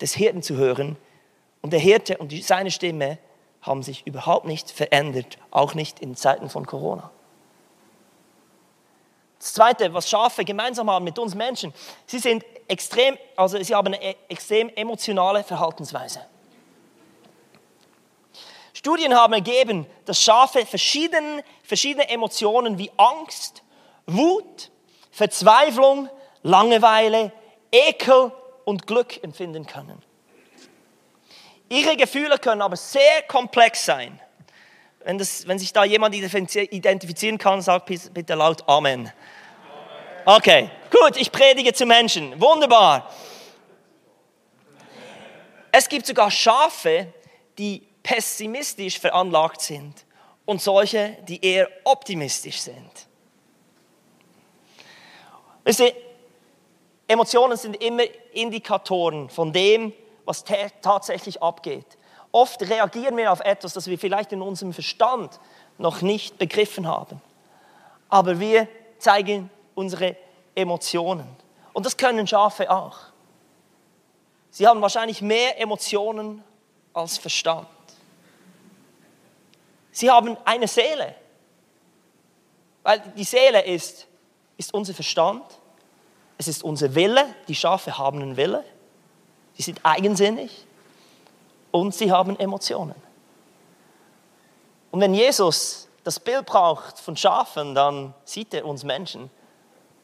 des 0.00 0.14
Hirten 0.14 0.42
zu 0.42 0.56
hören. 0.56 0.96
Und 1.62 1.72
der 1.72 1.80
Hirte 1.80 2.18
und 2.18 2.32
seine 2.44 2.70
Stimme 2.70 3.18
haben 3.62 3.82
sich 3.82 4.06
überhaupt 4.06 4.46
nicht 4.46 4.70
verändert, 4.70 5.38
auch 5.50 5.74
nicht 5.74 6.00
in 6.00 6.16
Zeiten 6.16 6.50
von 6.50 6.66
Corona. 6.66 7.10
Das 9.38 9.54
Zweite, 9.54 9.94
was 9.94 10.08
Schafe 10.08 10.44
gemeinsam 10.44 10.90
haben 10.90 11.04
mit 11.04 11.18
uns 11.18 11.34
Menschen, 11.34 11.72
sie 12.06 12.18
sind 12.18 12.44
extrem, 12.66 13.16
also 13.36 13.62
sie 13.62 13.74
haben 13.74 13.86
eine 13.86 14.16
extrem 14.28 14.68
emotionale 14.70 15.44
Verhaltensweise. 15.44 16.20
Studien 18.78 19.12
haben 19.12 19.32
ergeben, 19.32 19.86
dass 20.04 20.22
Schafe 20.22 20.64
verschiedene, 20.64 21.42
verschiedene 21.68 22.08
Emotionen 22.08 22.78
wie 22.78 22.90
Angst, 22.96 23.62
Wut, 24.06 24.70
Verzweiflung, 25.10 26.08
Langeweile, 26.42 27.30
Ekel 27.70 28.32
und 28.64 28.86
Glück 28.86 29.22
empfinden 29.22 29.66
können. 29.66 30.02
Ihre 31.68 31.94
Gefühle 31.96 32.38
können 32.38 32.62
aber 32.62 32.76
sehr 32.76 33.22
komplex 33.28 33.84
sein. 33.84 34.18
Wenn, 35.04 35.18
das, 35.18 35.46
wenn 35.46 35.58
sich 35.58 35.72
da 35.74 35.84
jemand 35.84 36.14
identifizieren 36.14 37.36
kann, 37.36 37.60
sagt 37.60 37.84
bitte 38.14 38.34
laut 38.34 38.66
Amen. 38.66 39.12
Okay, 40.24 40.70
gut, 40.90 41.16
ich 41.18 41.30
predige 41.30 41.74
zu 41.74 41.84
Menschen. 41.84 42.40
Wunderbar. 42.40 43.12
Es 45.70 45.86
gibt 45.86 46.06
sogar 46.06 46.30
Schafe, 46.30 47.12
die 47.58 47.86
pessimistisch 48.02 48.98
veranlagt 48.98 49.60
sind 49.60 50.07
und 50.48 50.62
solche, 50.62 51.14
die 51.28 51.44
eher 51.44 51.68
optimistisch 51.84 52.62
sind. 52.62 52.90
Wisst 55.62 55.82
Emotionen 57.06 57.58
sind 57.58 57.76
immer 57.82 58.04
Indikatoren 58.32 59.28
von 59.28 59.52
dem, 59.52 59.92
was 60.24 60.44
tatsächlich 60.80 61.42
abgeht. 61.42 61.84
Oft 62.32 62.62
reagieren 62.62 63.18
wir 63.18 63.30
auf 63.30 63.40
etwas, 63.40 63.74
das 63.74 63.88
wir 63.88 63.98
vielleicht 63.98 64.32
in 64.32 64.40
unserem 64.40 64.72
Verstand 64.72 65.38
noch 65.76 66.00
nicht 66.00 66.38
begriffen 66.38 66.86
haben. 66.86 67.20
Aber 68.08 68.40
wir 68.40 68.68
zeigen 68.96 69.50
unsere 69.74 70.16
Emotionen. 70.54 71.28
Und 71.74 71.84
das 71.84 71.98
können 71.98 72.26
Schafe 72.26 72.70
auch. 72.70 72.96
Sie 74.50 74.66
haben 74.66 74.80
wahrscheinlich 74.80 75.20
mehr 75.20 75.60
Emotionen 75.60 76.42
als 76.94 77.18
Verstand. 77.18 77.66
Sie 79.98 80.08
haben 80.08 80.36
eine 80.44 80.68
Seele. 80.68 81.12
Weil 82.84 83.00
die 83.16 83.24
Seele 83.24 83.64
ist, 83.64 84.06
ist 84.56 84.72
unser 84.72 84.94
Verstand, 84.94 85.42
es 86.36 86.46
ist 86.46 86.62
unser 86.62 86.94
Wille. 86.94 87.26
Die 87.48 87.54
Schafe 87.56 87.98
haben 87.98 88.22
einen 88.22 88.36
Wille. 88.36 88.64
Sie 89.54 89.62
sind 89.62 89.80
eigensinnig 89.82 90.64
und 91.72 91.96
sie 91.96 92.12
haben 92.12 92.38
Emotionen. 92.38 92.94
Und 94.92 95.00
wenn 95.00 95.14
Jesus 95.14 95.88
das 96.04 96.20
Bild 96.20 96.46
braucht 96.46 97.00
von 97.00 97.16
Schafen, 97.16 97.74
dann 97.74 98.14
sieht 98.24 98.54
er 98.54 98.66
uns 98.66 98.84
Menschen. 98.84 99.28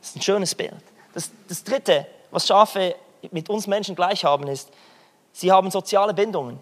Das 0.00 0.08
ist 0.08 0.16
ein 0.16 0.22
schönes 0.22 0.56
Bild. 0.56 0.82
Das, 1.12 1.30
das 1.46 1.62
Dritte, 1.62 2.04
was 2.32 2.48
Schafe 2.48 2.96
mit 3.30 3.48
uns 3.48 3.68
Menschen 3.68 3.94
gleich 3.94 4.24
haben, 4.24 4.48
ist, 4.48 4.70
sie 5.32 5.52
haben 5.52 5.70
soziale 5.70 6.12
Bindungen. 6.12 6.58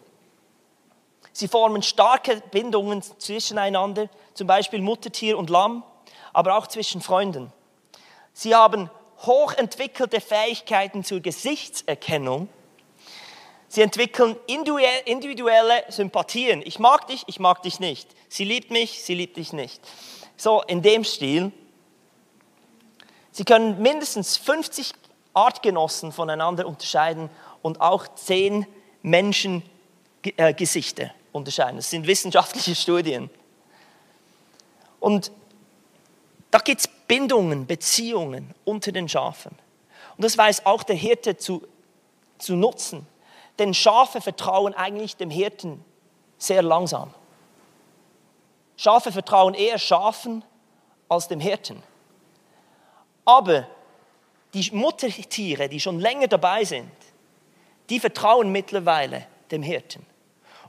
Sie 1.32 1.48
formen 1.48 1.82
starke 1.82 2.42
Bindungen 2.50 3.02
zwischeneinander, 3.02 4.08
zum 4.34 4.46
Beispiel 4.46 4.80
Muttertier 4.80 5.38
und 5.38 5.50
Lamm, 5.50 5.82
aber 6.32 6.56
auch 6.56 6.66
zwischen 6.66 7.00
Freunden. 7.00 7.52
Sie 8.32 8.54
haben 8.54 8.90
hochentwickelte 9.18 10.20
Fähigkeiten 10.20 11.04
zur 11.04 11.20
Gesichtserkennung 11.20 12.48
Sie 13.74 13.80
entwickeln 13.80 14.36
individuelle 15.06 15.84
Sympathien. 15.88 16.60
Ich 16.62 16.78
mag 16.78 17.06
dich, 17.06 17.22
ich 17.26 17.40
mag 17.40 17.62
dich 17.62 17.80
nicht. 17.80 18.06
Sie 18.28 18.44
liebt 18.44 18.70
mich, 18.70 19.02
sie 19.02 19.14
liebt 19.14 19.38
dich 19.38 19.54
nicht. 19.54 19.80
So 20.36 20.60
in 20.60 20.82
dem 20.82 21.04
Stil. 21.04 21.52
Sie 23.30 23.46
können 23.46 23.80
mindestens 23.80 24.36
50 24.36 24.92
Artgenossen 25.32 26.12
voneinander 26.12 26.66
unterscheiden 26.66 27.30
und 27.62 27.80
auch 27.80 28.06
10 28.08 28.66
Menschengesichter 29.00 31.12
unterscheiden. 31.32 31.76
Das 31.76 31.90
sind 31.90 32.06
wissenschaftliche 32.06 32.74
Studien. 32.74 33.30
Und 35.00 35.32
da 36.50 36.58
gibt 36.58 36.82
es 36.82 36.88
Bindungen, 36.88 37.66
Beziehungen 37.66 38.54
unter 38.64 38.92
den 38.92 39.08
Schafen. 39.08 39.58
Und 40.16 40.24
das 40.24 40.36
weiß 40.38 40.66
auch 40.66 40.82
der 40.82 40.96
Hirte 40.96 41.36
zu, 41.36 41.66
zu 42.38 42.54
nutzen. 42.54 43.06
Denn 43.58 43.74
Schafe 43.74 44.20
vertrauen 44.20 44.74
eigentlich 44.74 45.16
dem 45.16 45.30
Hirten 45.30 45.84
sehr 46.38 46.62
langsam. 46.62 47.12
Schafe 48.76 49.12
vertrauen 49.12 49.54
eher 49.54 49.78
Schafen 49.78 50.44
als 51.08 51.28
dem 51.28 51.40
Hirten. 51.40 51.82
Aber 53.24 53.66
die 54.54 54.70
Muttertiere, 54.72 55.68
die 55.68 55.80
schon 55.80 56.00
länger 56.00 56.28
dabei 56.28 56.64
sind, 56.64 56.90
die 57.88 58.00
vertrauen 58.00 58.50
mittlerweile 58.52 59.26
dem 59.50 59.62
Hirten. 59.62 60.04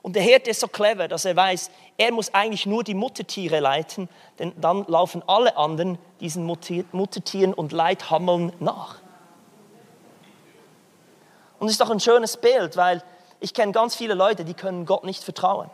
Und 0.03 0.17
der 0.17 0.21
Hirte 0.21 0.51
ist 0.51 0.59
so 0.59 0.67
clever, 0.67 1.07
dass 1.07 1.23
er 1.23 1.35
weiß, 1.35 1.71
er 1.97 2.11
muss 2.11 2.33
eigentlich 2.33 2.65
nur 2.65 2.83
die 2.83 2.93
Muttertiere 2.93 3.61
leiten, 3.61 4.09
denn 4.37 4.53
dann 4.59 4.85
laufen 4.87 5.23
alle 5.27 5.55
anderen 5.55 5.97
diesen 6.19 6.43
Muttertieren 6.43 7.53
und 7.53 7.71
Leithammeln 7.71 8.51
nach. 8.59 8.99
Und 11.57 11.67
es 11.67 11.73
ist 11.73 11.81
doch 11.81 11.89
ein 11.89 12.01
schönes 12.01 12.35
Bild, 12.35 12.75
weil 12.75 13.01
ich 13.39 13.53
kenne 13.53 13.71
ganz 13.71 13.95
viele 13.95 14.13
Leute, 14.13 14.43
die 14.43 14.53
können 14.53 14.85
Gott 14.85 15.05
nicht 15.05 15.23
vertrauen. 15.23 15.69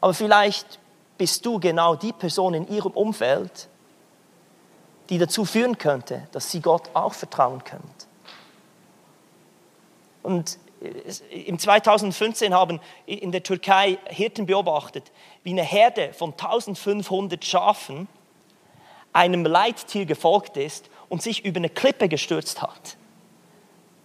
Aber 0.00 0.12
vielleicht 0.12 0.80
bist 1.16 1.46
du 1.46 1.60
genau 1.60 1.94
die 1.94 2.12
Person 2.12 2.54
in 2.54 2.66
ihrem 2.68 2.90
Umfeld, 2.92 3.68
die 5.10 5.18
dazu 5.18 5.44
führen 5.44 5.78
könnte, 5.78 6.26
dass 6.32 6.50
sie 6.50 6.60
Gott 6.60 6.90
auch 6.92 7.14
vertrauen 7.14 7.62
können. 7.62 7.88
Und 10.24 10.58
im 11.30 11.58
2015 11.58 12.52
haben 12.52 12.80
in 13.06 13.32
der 13.32 13.42
Türkei 13.42 13.98
Hirten 14.08 14.46
beobachtet, 14.46 15.10
wie 15.42 15.50
eine 15.50 15.62
Herde 15.62 16.12
von 16.12 16.32
1500 16.32 17.44
Schafen 17.44 18.08
einem 19.12 19.46
Leittier 19.46 20.04
gefolgt 20.04 20.56
ist 20.56 20.90
und 21.08 21.22
sich 21.22 21.44
über 21.44 21.56
eine 21.56 21.70
Klippe 21.70 22.08
gestürzt 22.08 22.60
hat 22.60 22.96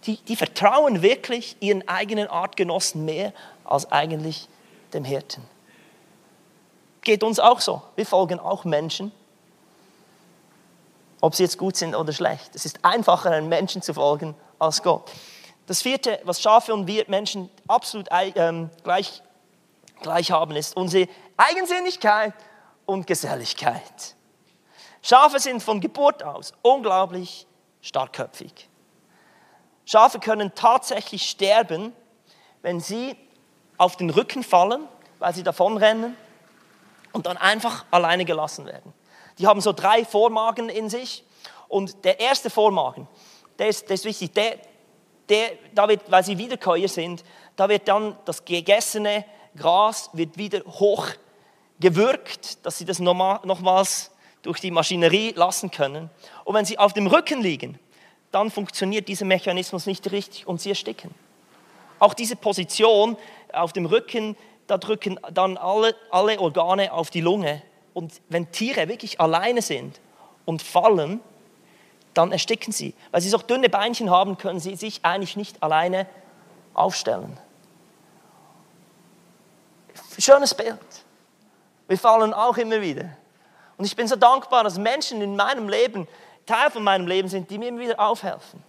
die, 0.06 0.16
die 0.16 0.36
vertrauen 0.36 1.02
wirklich 1.02 1.56
ihren 1.60 1.86
eigenen 1.88 2.28
Artgenossen 2.28 3.04
mehr 3.04 3.32
als 3.64 3.90
eigentlich 3.90 4.48
dem 4.92 5.04
Hirten. 5.04 5.42
Geht 7.02 7.22
uns 7.22 7.40
auch 7.40 7.60
so. 7.60 7.82
Wir 7.96 8.06
folgen 8.06 8.38
auch 8.38 8.64
Menschen, 8.64 9.12
ob 11.20 11.34
sie 11.34 11.44
jetzt 11.44 11.58
gut 11.58 11.76
sind 11.76 11.94
oder 11.94 12.12
schlecht. 12.12 12.54
Es 12.54 12.64
ist 12.64 12.84
einfacher, 12.84 13.30
einem 13.30 13.48
Menschen 13.48 13.82
zu 13.82 13.94
folgen 13.94 14.34
als 14.58 14.82
Gott. 14.82 15.10
Das 15.66 15.82
vierte, 15.82 16.20
was 16.24 16.40
Schafe 16.40 16.74
und 16.74 16.86
wir 16.86 17.04
Menschen 17.08 17.48
absolut 17.68 18.08
ähm, 18.10 18.70
gleich, 18.82 19.22
gleich 20.00 20.30
haben, 20.30 20.56
ist 20.56 20.76
unsere 20.76 21.08
Eigensinnigkeit 21.36 22.34
und 22.84 23.06
Geselligkeit. 23.06 24.16
Schafe 25.02 25.38
sind 25.38 25.62
von 25.62 25.80
Geburt 25.80 26.22
aus 26.22 26.52
unglaublich 26.62 27.46
starkköpfig. 27.80 28.68
Schafe 29.84 30.20
können 30.20 30.52
tatsächlich 30.54 31.28
sterben, 31.28 31.92
wenn 32.62 32.80
sie 32.80 33.16
auf 33.78 33.96
den 33.96 34.10
Rücken 34.10 34.42
fallen, 34.42 34.88
weil 35.18 35.34
sie 35.34 35.42
davonrennen 35.42 36.16
und 37.12 37.26
dann 37.26 37.36
einfach 37.36 37.84
alleine 37.90 38.24
gelassen 38.24 38.66
werden. 38.66 38.92
Die 39.38 39.46
haben 39.46 39.60
so 39.60 39.72
drei 39.72 40.04
Vormagen 40.04 40.68
in 40.68 40.88
sich 40.88 41.24
und 41.68 42.04
der 42.04 42.20
erste 42.20 42.50
Vormagen, 42.50 43.08
der 43.58 43.68
ist, 43.68 43.88
der 43.88 43.94
ist 43.94 44.04
wichtig, 44.04 44.32
der, 44.32 44.58
der, 45.28 45.52
da 45.74 45.88
wird, 45.88 46.10
weil 46.10 46.24
sie 46.24 46.38
Wiederkäuer 46.38 46.88
sind, 46.88 47.24
da 47.56 47.68
wird 47.68 47.88
dann 47.88 48.16
das 48.24 48.44
gegessene 48.44 49.24
Gras 49.56 50.10
wird 50.12 50.38
wieder 50.38 50.60
hoch 50.64 51.08
gewürgt, 51.78 52.64
dass 52.64 52.78
sie 52.78 52.84
das 52.84 53.00
nochmals 53.00 54.10
durch 54.42 54.60
die 54.60 54.70
Maschinerie 54.70 55.32
lassen 55.36 55.70
können. 55.70 56.10
Und 56.44 56.54
wenn 56.54 56.64
sie 56.64 56.78
auf 56.78 56.92
dem 56.92 57.06
Rücken 57.06 57.42
liegen, 57.42 57.78
dann 58.30 58.50
funktioniert 58.50 59.08
dieser 59.08 59.26
Mechanismus 59.26 59.86
nicht 59.86 60.10
richtig 60.10 60.46
und 60.46 60.60
sie 60.60 60.70
ersticken. 60.70 61.14
Auch 61.98 62.14
diese 62.14 62.34
Position 62.34 63.16
auf 63.52 63.72
dem 63.72 63.86
Rücken, 63.86 64.36
da 64.66 64.78
drücken 64.78 65.20
dann 65.32 65.56
alle, 65.56 65.94
alle 66.10 66.40
Organe 66.40 66.92
auf 66.92 67.10
die 67.10 67.20
Lunge. 67.20 67.62
Und 67.94 68.20
wenn 68.28 68.50
Tiere 68.50 68.88
wirklich 68.88 69.20
alleine 69.20 69.60
sind 69.60 70.00
und 70.44 70.62
fallen, 70.62 71.20
dann 72.14 72.32
ersticken 72.32 72.72
sie. 72.72 72.94
Weil 73.10 73.20
sie 73.20 73.28
so 73.28 73.38
dünne 73.38 73.68
Beinchen 73.68 74.10
haben, 74.10 74.38
können 74.38 74.60
sie 74.60 74.76
sich 74.76 75.00
eigentlich 75.04 75.36
nicht 75.36 75.62
alleine 75.62 76.06
aufstellen. 76.74 77.38
Schönes 80.18 80.54
Bild. 80.54 80.78
Wir 81.88 81.98
fallen 81.98 82.32
auch 82.32 82.56
immer 82.56 82.80
wieder. 82.80 83.16
Und 83.76 83.84
ich 83.84 83.96
bin 83.96 84.06
so 84.06 84.16
dankbar, 84.16 84.64
dass 84.64 84.78
Menschen 84.78 85.20
in 85.20 85.36
meinem 85.36 85.68
Leben 85.68 86.06
Teil 86.46 86.70
von 86.70 86.82
meinem 86.82 87.06
Leben 87.06 87.28
sind, 87.28 87.50
die 87.50 87.58
mir 87.58 87.68
immer 87.68 87.80
wieder 87.80 88.00
aufhelfen. 88.00 88.62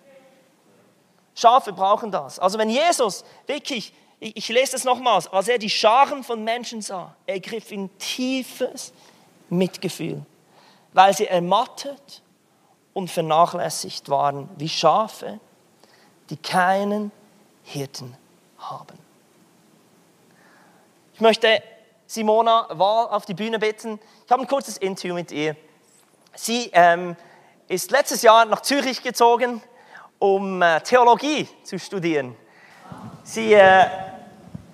Schafe 1.35 1.73
brauchen 1.73 2.11
das. 2.11 2.39
Also 2.39 2.57
wenn 2.57 2.69
Jesus 2.69 3.23
wirklich, 3.47 3.93
ich, 4.19 4.37
ich 4.37 4.49
lese 4.49 4.73
das 4.73 4.83
nochmals, 4.83 5.27
als 5.27 5.47
er 5.47 5.57
die 5.57 5.69
Scharen 5.69 6.23
von 6.23 6.43
Menschen 6.43 6.81
sah, 6.81 7.15
er 7.25 7.39
griff 7.39 7.71
in 7.71 7.95
tiefes 7.97 8.93
Mitgefühl, 9.49 10.21
weil 10.93 11.13
sie 11.15 11.27
ermattet 11.27 12.22
und 12.93 13.09
vernachlässigt 13.09 14.09
waren 14.09 14.49
wie 14.57 14.69
Schafe, 14.69 15.39
die 16.29 16.37
keinen 16.37 17.11
Hirten 17.63 18.15
haben. 18.57 18.97
Ich 21.13 21.21
möchte 21.21 21.61
Simona 22.07 22.67
Wahl 22.69 23.07
auf 23.07 23.25
die 23.25 23.33
Bühne 23.33 23.59
bitten. 23.59 23.99
Ich 24.25 24.31
habe 24.31 24.41
ein 24.41 24.47
kurzes 24.47 24.77
Interview 24.77 25.15
mit 25.15 25.31
ihr. 25.31 25.55
Sie 26.35 26.69
ähm, 26.73 27.15
ist 27.67 27.91
letztes 27.91 28.21
Jahr 28.21 28.45
nach 28.45 28.61
Zürich 28.61 29.01
gezogen, 29.01 29.61
um 30.19 30.61
äh, 30.61 30.81
Theologie 30.81 31.47
zu 31.63 31.77
studieren. 31.79 32.35
Sie 33.23 33.53
äh, 33.53 33.85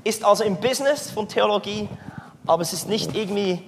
ist 0.03 0.23
also 0.23 0.43
im 0.43 0.57
Business 0.57 1.11
von 1.11 1.27
Theologie, 1.27 1.88
aber 2.47 2.61
es 2.61 2.73
ist 2.73 2.88
nicht 2.88 3.15
irgendwie 3.15 3.63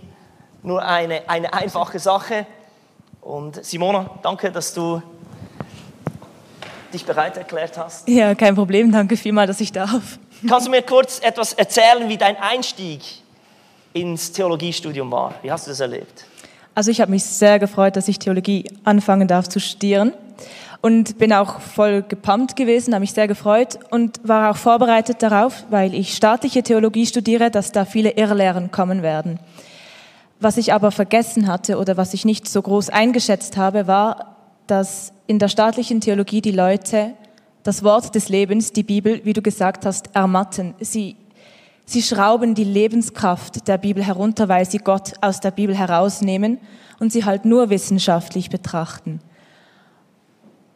nur 0.63 0.84
eine, 0.84 1.27
eine 1.29 1.53
einfache 1.53 2.00
Sache. 2.00 2.46
Und 3.22 3.63
Simona, 3.63 4.10
danke, 4.24 4.51
dass 4.51 4.74
du 4.74 5.01
dich 6.92 7.06
bereit 7.06 7.38
erklärt 7.38 7.78
hast. 7.78 8.08
Ja, 8.10 8.36
kein 8.36 8.56
Problem. 8.56 8.92
Danke 8.92 9.16
vielmals, 9.16 9.50
dass 9.50 9.62
ich 9.62 9.72
darf. 9.72 10.20
Kannst 10.48 10.68
du 10.68 10.72
mir 10.72 10.82
kurz 10.82 11.20
etwas 11.20 11.54
erzählen, 11.54 12.10
wie 12.10 12.18
dein 12.18 12.36
Einstieg 12.36 13.01
ins 13.94 14.32
Theologiestudium 14.32 15.12
war? 15.12 15.36
Wie 15.42 15.51
hast 15.51 15.68
du 15.68 15.72
das 15.72 15.80
erlebt? 15.80 16.25
Also 16.74 16.90
ich 16.90 17.01
habe 17.01 17.12
mich 17.12 17.24
sehr 17.24 17.60
gefreut, 17.60 17.96
dass 17.96 18.08
ich 18.08 18.18
Theologie 18.18 18.66
anfangen 18.84 19.28
darf 19.28 19.48
zu 19.48 19.60
studieren 19.60 20.13
und 20.82 21.18
bin 21.20 21.32
auch 21.34 21.60
voll 21.60 22.01
gepumpt 22.01 22.56
gewesen, 22.56 22.94
habe 22.94 23.01
mich 23.01 23.13
sehr 23.13 23.28
gefreut 23.28 23.78
und 23.92 24.20
war 24.28 24.51
auch 24.51 24.58
vorbereitet 24.58 25.22
darauf, 25.22 25.66
weil 25.70 25.94
ich 25.94 26.16
staatliche 26.16 26.63
Theologie 26.63 27.06
studiere, 27.06 27.51
dass 27.51 27.72
da 27.72 27.86
viele 27.86 28.12
Irrlehren 28.12 28.72
kommen 28.72 29.04
werden. 29.04 29.40
Was 30.41 30.57
ich 30.57 30.74
aber 30.74 30.89
vergessen 30.89 31.45
hatte 31.45 31.77
oder 31.77 31.98
was 31.98 32.15
ich 32.15 32.25
nicht 32.25 32.50
so 32.50 32.63
groß 32.63 32.89
eingeschätzt 32.89 33.57
habe, 33.57 33.86
war, 33.86 34.38
dass 34.65 35.13
in 35.27 35.38
der 35.38 35.50
staatlichen 35.50 36.01
Theologie 36.01 36.41
die 36.41 36.51
Leute 36.51 37.13
das 37.62 37.83
Wort 37.83 38.15
des 38.15 38.27
Lebens, 38.27 38.74
die 38.74 38.81
Bibel, 38.81 39.21
wie 39.24 39.33
du 39.33 39.43
gesagt 39.43 39.86
hast, 39.86 40.15
ermatten. 40.15 40.74
Sie, 40.79 41.15
sie 41.86 42.01
schrauben 42.01 42.55
die 42.55 42.63
Lebenskraft 42.63 43.67
der 43.67 43.77
Bibel 43.77 44.03
herunter, 44.03 44.50
weil 44.50 44.67
sie 44.67 44.79
Gott 44.79 45.13
aus 45.21 45.41
der 45.41 45.51
Bibel 45.51 45.77
herausnehmen 45.77 46.57
und 47.00 47.12
sie 47.12 47.24
halt 47.24 47.45
nur 47.45 47.69
wissenschaftlich 47.69 48.50
betrachten. 48.50 49.19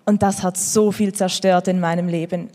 Und 0.05 0.21
das 0.21 0.43
hat 0.43 0.57
so 0.57 0.91
viel 0.91 1.11
zerstört 1.13 1.67
in 1.67 1.79
meinem 1.79 2.07
Leben, 2.07 2.49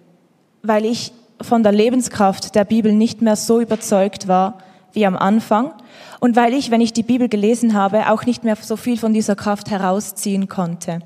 weil 0.63 0.85
ich 0.85 1.13
von 1.43 1.65
der 1.65 1.73
Lebenskraft 1.73 2.55
der 2.55 2.65
Bibel 2.65 2.93
nicht 2.93 3.21
mehr 3.21 3.35
so 3.35 3.61
überzeugt 3.61 4.29
war 4.29 4.59
wie 4.93 5.07
am 5.07 5.17
Anfang 5.17 5.73
und 6.21 6.37
weil 6.37 6.55
ich, 6.55 6.71
wenn 6.71 6.81
ich 6.81 6.93
die 6.93 7.03
Bibel 7.03 7.29
gelesen 7.29 7.75
habe, 7.75 8.11
auch 8.11 8.25
nicht 8.27 8.45
mehr 8.45 8.57
so 8.57 8.77
viel 8.77 8.97
von 8.97 9.13
dieser 9.13 9.37
Kraft 9.37 9.71
herausziehen 9.71 10.49
konnte. 10.49 11.01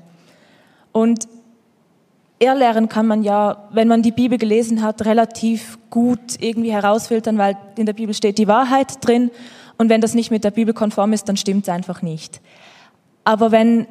Und 0.91 1.27
Irrlehren 2.39 2.89
kann 2.89 3.07
man 3.07 3.23
ja, 3.23 3.67
wenn 3.71 3.87
man 3.87 4.01
die 4.01 4.11
Bibel 4.11 4.37
gelesen 4.37 4.81
hat, 4.81 5.05
relativ 5.05 5.77
gut 5.89 6.39
irgendwie 6.39 6.71
herausfiltern, 6.71 7.37
weil 7.37 7.57
in 7.77 7.85
der 7.85 7.93
Bibel 7.93 8.13
steht 8.13 8.37
die 8.37 8.47
Wahrheit 8.47 9.05
drin 9.05 9.31
und 9.77 9.89
wenn 9.89 10.01
das 10.01 10.13
nicht 10.13 10.31
mit 10.31 10.43
der 10.43 10.51
Bibel 10.51 10.73
konform 10.73 11.13
ist, 11.13 11.29
dann 11.29 11.37
stimmt 11.37 11.63
es 11.63 11.69
einfach 11.69 12.01
nicht. 12.01 12.41
Aber 13.23 13.51
wenn, 13.51 13.87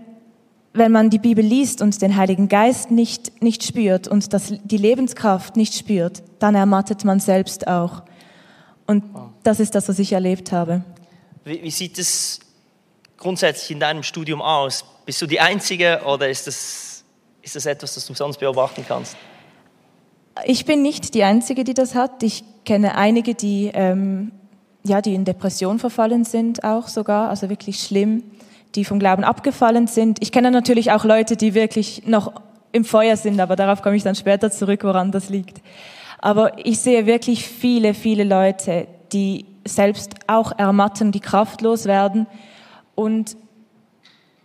wenn 0.74 0.92
man 0.92 1.08
die 1.08 1.18
Bibel 1.18 1.44
liest 1.44 1.80
und 1.80 2.00
den 2.02 2.16
Heiligen 2.16 2.48
Geist 2.48 2.90
nicht, 2.90 3.42
nicht 3.42 3.64
spürt 3.64 4.08
und 4.08 4.32
das, 4.32 4.54
die 4.62 4.76
Lebenskraft 4.76 5.56
nicht 5.56 5.74
spürt, 5.74 6.22
dann 6.38 6.54
ermattet 6.54 7.04
man 7.04 7.20
selbst 7.20 7.66
auch. 7.66 8.02
Und 8.86 9.04
das 9.42 9.60
ist 9.60 9.74
das, 9.74 9.88
was 9.88 9.98
ich 9.98 10.12
erlebt 10.12 10.52
habe. 10.52 10.84
Wie, 11.44 11.62
wie 11.62 11.70
sieht 11.70 11.98
es 11.98 12.40
grundsätzlich 13.16 13.70
in 13.70 13.80
deinem 13.80 14.02
Studium 14.02 14.42
aus? 14.42 14.84
Bist 15.06 15.20
du 15.22 15.26
die 15.26 15.40
Einzige 15.40 16.02
oder 16.06 16.28
ist 16.28 16.46
das, 16.46 17.04
ist 17.42 17.56
das 17.56 17.66
etwas, 17.66 17.94
das 17.94 18.06
du 18.06 18.14
sonst 18.14 18.38
beobachten 18.38 18.84
kannst? 18.86 19.16
Ich 20.44 20.64
bin 20.64 20.82
nicht 20.82 21.14
die 21.14 21.22
Einzige, 21.22 21.64
die 21.64 21.74
das 21.74 21.94
hat. 21.94 22.22
Ich 22.22 22.44
kenne 22.64 22.96
einige, 22.96 23.34
die, 23.34 23.70
ähm, 23.72 24.32
ja, 24.84 25.00
die 25.00 25.14
in 25.14 25.24
Depression 25.24 25.78
verfallen 25.78 26.24
sind, 26.24 26.64
auch 26.64 26.88
sogar, 26.88 27.30
also 27.30 27.48
wirklich 27.48 27.80
schlimm, 27.80 28.24
die 28.74 28.84
vom 28.84 28.98
Glauben 28.98 29.22
abgefallen 29.22 29.86
sind. 29.86 30.18
Ich 30.20 30.32
kenne 30.32 30.50
natürlich 30.50 30.90
auch 30.90 31.04
Leute, 31.04 31.36
die 31.36 31.54
wirklich 31.54 32.06
noch 32.06 32.32
im 32.72 32.84
Feuer 32.84 33.16
sind, 33.16 33.38
aber 33.40 33.54
darauf 33.54 33.82
komme 33.82 33.96
ich 33.96 34.02
dann 34.02 34.16
später 34.16 34.50
zurück, 34.50 34.82
woran 34.82 35.12
das 35.12 35.28
liegt. 35.28 35.60
Aber 36.24 36.64
ich 36.66 36.80
sehe 36.80 37.04
wirklich 37.04 37.46
viele, 37.46 37.92
viele 37.92 38.24
Leute, 38.24 38.86
die 39.12 39.44
selbst 39.66 40.14
auch 40.26 40.58
ermatten, 40.58 41.12
die 41.12 41.20
kraftlos 41.20 41.84
werden 41.84 42.26
und 42.94 43.36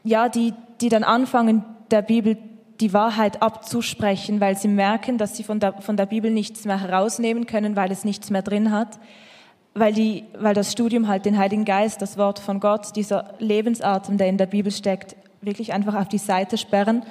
ja, 0.04 0.28
die, 0.28 0.54
die 0.82 0.90
dann 0.90 1.06
anfangen, 1.06 1.64
der 1.90 2.02
Bibel 2.02 2.38
die 2.82 2.92
Wahrheit 2.92 3.42
abzusprechen, 3.42 4.42
weil 4.42 4.58
sie 4.58 4.68
merken, 4.68 5.18
dass 5.18 5.38
sie 5.38 5.44
von 5.44 5.62
der, 5.62 5.82
von 5.82 5.96
der 5.96 6.06
Bibel 6.06 6.32
nichts 6.32 6.66
mehr 6.66 6.82
herausnehmen 6.82 7.46
können, 7.46 7.78
weil 7.78 7.94
es 7.94 8.04
nichts 8.04 8.30
mehr 8.30 8.42
drin 8.42 8.72
hat, 8.74 9.00
weil, 9.74 9.94
die, 9.94 10.26
weil 10.38 10.54
das 10.54 10.74
Studium 10.74 11.08
halt 11.08 11.24
den 11.24 11.38
Heiligen 11.38 11.64
Geist, 11.64 12.02
das 12.02 12.18
Wort 12.18 12.40
von 12.40 12.60
Gott, 12.60 12.94
dieser 12.98 13.36
Lebensatem, 13.40 14.18
der 14.18 14.28
in 14.28 14.38
der 14.38 14.48
Bibel 14.48 14.74
steckt, 14.74 15.16
wirklich 15.40 15.72
einfach 15.72 15.96
auf 15.96 16.10
die 16.10 16.18
Seite 16.18 16.58
sperren 16.58 17.04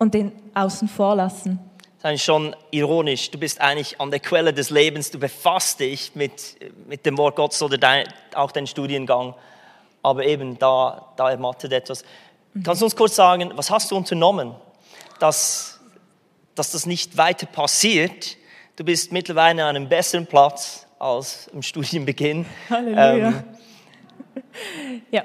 und 0.00 0.12
den 0.12 0.32
außen 0.54 0.88
vor 0.88 1.14
lassen 1.14 1.60
eigentlich 2.06 2.24
schon 2.24 2.56
ironisch. 2.70 3.30
Du 3.30 3.38
bist 3.38 3.60
eigentlich 3.60 4.00
an 4.00 4.10
der 4.10 4.20
Quelle 4.20 4.54
des 4.54 4.70
Lebens, 4.70 5.10
du 5.10 5.18
befasst 5.18 5.80
dich 5.80 6.14
mit, 6.14 6.56
mit 6.86 7.04
dem 7.04 7.18
Wort 7.18 7.36
Gottes 7.36 7.60
oder 7.62 7.76
dein, 7.76 8.06
auch 8.34 8.52
dein 8.52 8.66
Studiengang. 8.66 9.34
Aber 10.02 10.24
eben 10.24 10.58
da, 10.58 11.12
da 11.16 11.30
ermattet 11.30 11.72
etwas. 11.72 12.04
Mhm. 12.54 12.62
Kannst 12.62 12.80
du 12.80 12.86
uns 12.86 12.96
kurz 12.96 13.16
sagen, 13.16 13.50
was 13.54 13.70
hast 13.70 13.90
du 13.90 13.96
unternommen, 13.96 14.54
dass, 15.18 15.80
dass 16.54 16.70
das 16.72 16.86
nicht 16.86 17.16
weiter 17.16 17.46
passiert? 17.46 18.36
Du 18.76 18.84
bist 18.84 19.10
mittlerweile 19.10 19.64
an 19.64 19.76
einem 19.76 19.88
besseren 19.88 20.26
Platz 20.26 20.86
als 20.98 21.48
im 21.48 21.62
Studienbeginn. 21.62 22.46
Halleluja. 22.70 23.28
Ähm, 23.28 23.44
ja. 25.10 25.24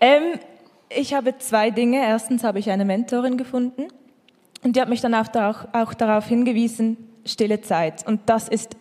Ähm, 0.00 0.40
ich 0.88 1.14
habe 1.14 1.38
zwei 1.38 1.70
Dinge. 1.70 2.00
Erstens 2.02 2.42
habe 2.42 2.58
ich 2.58 2.70
eine 2.70 2.84
Mentorin 2.84 3.38
gefunden 3.38 3.88
und 4.66 4.74
die 4.74 4.80
hat 4.80 4.88
mich 4.88 5.00
dann 5.00 5.14
auch, 5.14 5.28
auch, 5.34 5.68
auch 5.72 5.94
darauf 5.94 6.26
hingewiesen, 6.26 6.96
stille 7.24 7.60
Zeit. 7.60 8.06
Und 8.06 8.20
das 8.26 8.48
ist 8.48 8.76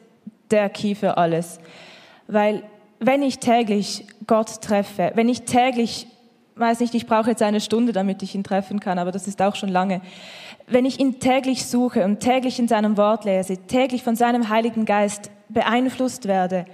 der 0.50 0.68
Key 0.70 0.96
für 0.96 1.18
alles. 1.18 1.60
Weil 2.28 2.64
wenn 3.00 3.22
ich 3.22 3.38
täglich 3.38 4.06
Gott 4.26 4.62
treffe, 4.62 5.12
wenn 5.14 5.30
ich 5.30 5.44
täglich, 5.44 6.08
weiß 6.56 6.80
nicht, 6.80 6.96
ich 6.96 7.06
brauche 7.06 7.30
jetzt 7.30 7.44
eine 7.44 7.62
Stunde, 7.62 7.92
damit 7.92 8.24
ich 8.24 8.34
ihn 8.34 8.44
treffen 8.44 8.80
kann, 8.80 8.98
aber 8.98 9.12
das 9.12 9.28
ist 9.28 9.42
auch 9.44 9.56
schon 9.56 9.70
lange. 9.70 10.02
Wenn 10.66 10.86
ich 10.86 11.00
ihn 11.00 11.20
täglich 11.20 11.68
suche 11.68 12.04
und 12.04 12.20
täglich 12.20 12.58
in 12.58 12.68
seinem 12.68 12.98
Wort 12.98 13.24
lese, 13.24 13.58
täglich 13.58 14.02
von 14.02 14.16
seinem 14.16 14.50
Heiligen 14.50 14.86
Geist 14.86 15.30
beeinflusst 15.50 16.28
werde, 16.28 16.66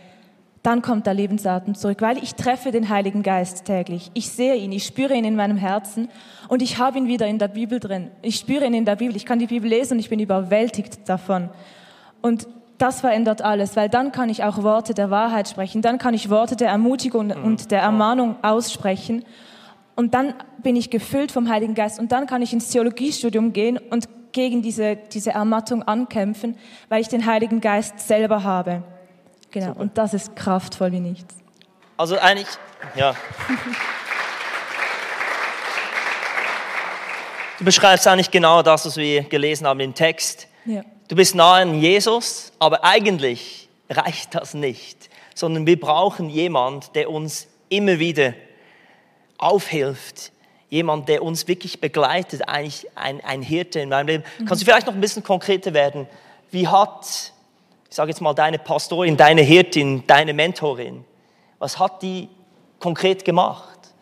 dann 0.64 0.82
kommt 0.82 1.08
der 1.08 1.14
Lebensatem 1.14 1.74
zurück, 1.76 2.02
weil 2.02 2.18
ich 2.18 2.36
treffe 2.36 2.72
den 2.72 2.90
Heiligen 2.90 3.24
Geist 3.24 3.66
täglich. 3.66 4.12
Ich 4.14 4.30
sehe 4.30 4.56
ihn, 4.56 4.72
ich 4.72 4.86
spüre 4.86 5.16
ihn 5.16 5.26
in 5.26 5.36
meinem 5.36 5.58
Herzen 5.58 6.08
und 6.50 6.62
ich 6.62 6.78
habe 6.78 7.00
ihn 7.00 7.08
wieder 7.08 7.28
in 7.28 7.40
der 7.40 7.48
Bibel 7.48 7.80
drin. 7.80 8.12
Ich 8.22 8.36
spüre 8.36 8.66
ihn 8.66 8.74
in 8.74 8.86
der 8.86 8.96
Bibel, 8.96 9.16
ich 9.16 9.26
kann 9.26 9.40
die 9.40 9.48
Bibel 9.48 9.70
lesen 9.70 9.94
und 9.94 10.00
ich 10.00 10.10
bin 10.10 10.20
überwältigt 10.20 11.10
davon. 11.10 11.50
Und 12.22 12.48
das 12.78 13.02
verändert 13.02 13.42
alles, 13.42 13.76
weil 13.76 13.90
dann 13.90 14.12
kann 14.12 14.30
ich 14.30 14.44
auch 14.44 14.64
Worte 14.64 14.94
der 14.94 15.10
Wahrheit 15.10 15.50
sprechen, 15.50 15.82
dann 15.82 15.98
kann 15.98 16.14
ich 16.14 16.30
Worte 16.30 16.56
der 16.56 16.70
Ermutigung 16.70 17.28
mhm. 17.28 17.44
und 17.44 17.72
der 17.72 17.82
Ermahnung 17.82 18.36
aussprechen 18.44 19.24
und 19.96 20.14
dann 20.14 20.34
bin 20.64 20.76
ich 20.76 20.90
gefüllt 20.90 21.32
vom 21.32 21.50
Heiligen 21.50 21.76
Geist 21.76 22.00
und 22.00 22.12
dann 22.12 22.26
kann 22.26 22.42
ich 22.42 22.54
ins 22.54 22.70
Theologiestudium 22.70 23.54
gehen 23.54 23.78
und 23.78 24.08
gegen 24.32 24.62
diese, 24.62 24.96
diese 24.96 25.32
Ermattung 25.32 25.84
ankämpfen, 25.84 26.56
weil 26.90 27.02
ich 27.02 27.08
den 27.08 27.26
Heiligen 27.26 27.62
Geist 27.62 28.00
selber 28.00 28.44
habe. 28.44 28.84
Genau, 29.52 29.68
Super. 29.68 29.80
und 29.80 29.98
das 29.98 30.14
ist 30.14 30.36
kraftvoll 30.36 30.92
wie 30.92 31.00
nichts. 31.00 31.36
Also 31.98 32.18
eigentlich, 32.18 32.48
ja. 32.96 33.16
Du 37.60 37.66
beschreibst 37.66 38.08
eigentlich 38.08 38.32
genau 38.32 38.64
das, 38.64 38.88
was 38.88 38.98
wir 38.98 39.22
gelesen 39.22 39.68
haben 39.68 39.80
im 39.82 39.94
Text. 39.94 40.48
Ja. 40.66 40.82
Du 41.08 41.16
bist 41.16 41.36
nahe 41.36 41.62
an 41.62 41.80
Jesus, 41.80 42.52
aber 42.58 42.84
eigentlich 42.84 43.70
reicht 43.88 44.34
das 44.34 44.56
nicht, 44.56 45.12
sondern 45.36 45.68
wir 45.68 45.80
brauchen 45.80 46.28
jemand, 46.28 46.96
der 46.96 47.12
uns 47.12 47.48
immer 47.70 48.00
wieder 48.00 48.34
aufhilft, 49.38 50.32
jemand, 50.70 51.08
der 51.08 51.22
uns 51.22 51.48
wirklich 51.48 51.80
begleitet, 51.80 52.48
eigentlich 52.48 52.88
ein, 52.96 53.22
ein 53.24 53.44
Hirte 53.44 53.80
in 53.80 53.90
meinem 53.90 54.08
Leben. 54.08 54.24
Mhm. 54.40 54.46
Kannst 54.46 54.64
du 54.64 54.66
vielleicht 54.66 54.88
noch 54.88 54.96
ein 54.96 55.02
bisschen 55.02 55.24
konkreter 55.24 55.76
werden? 55.76 56.08
Wie 56.50 56.68
hat, 56.68 57.32
ich 57.92 57.98
sage 57.98 58.10
jetzt 58.10 58.22
mal, 58.22 58.34
deine 58.34 58.58
Pastorin, 58.58 59.18
deine 59.18 59.42
Hirtin, 59.42 60.04
deine 60.08 60.34
Mentorin, 60.34 61.04
was 61.60 61.78
hat 61.78 62.02
die 62.02 62.30
konkret 62.80 63.26
gemacht, 63.26 63.94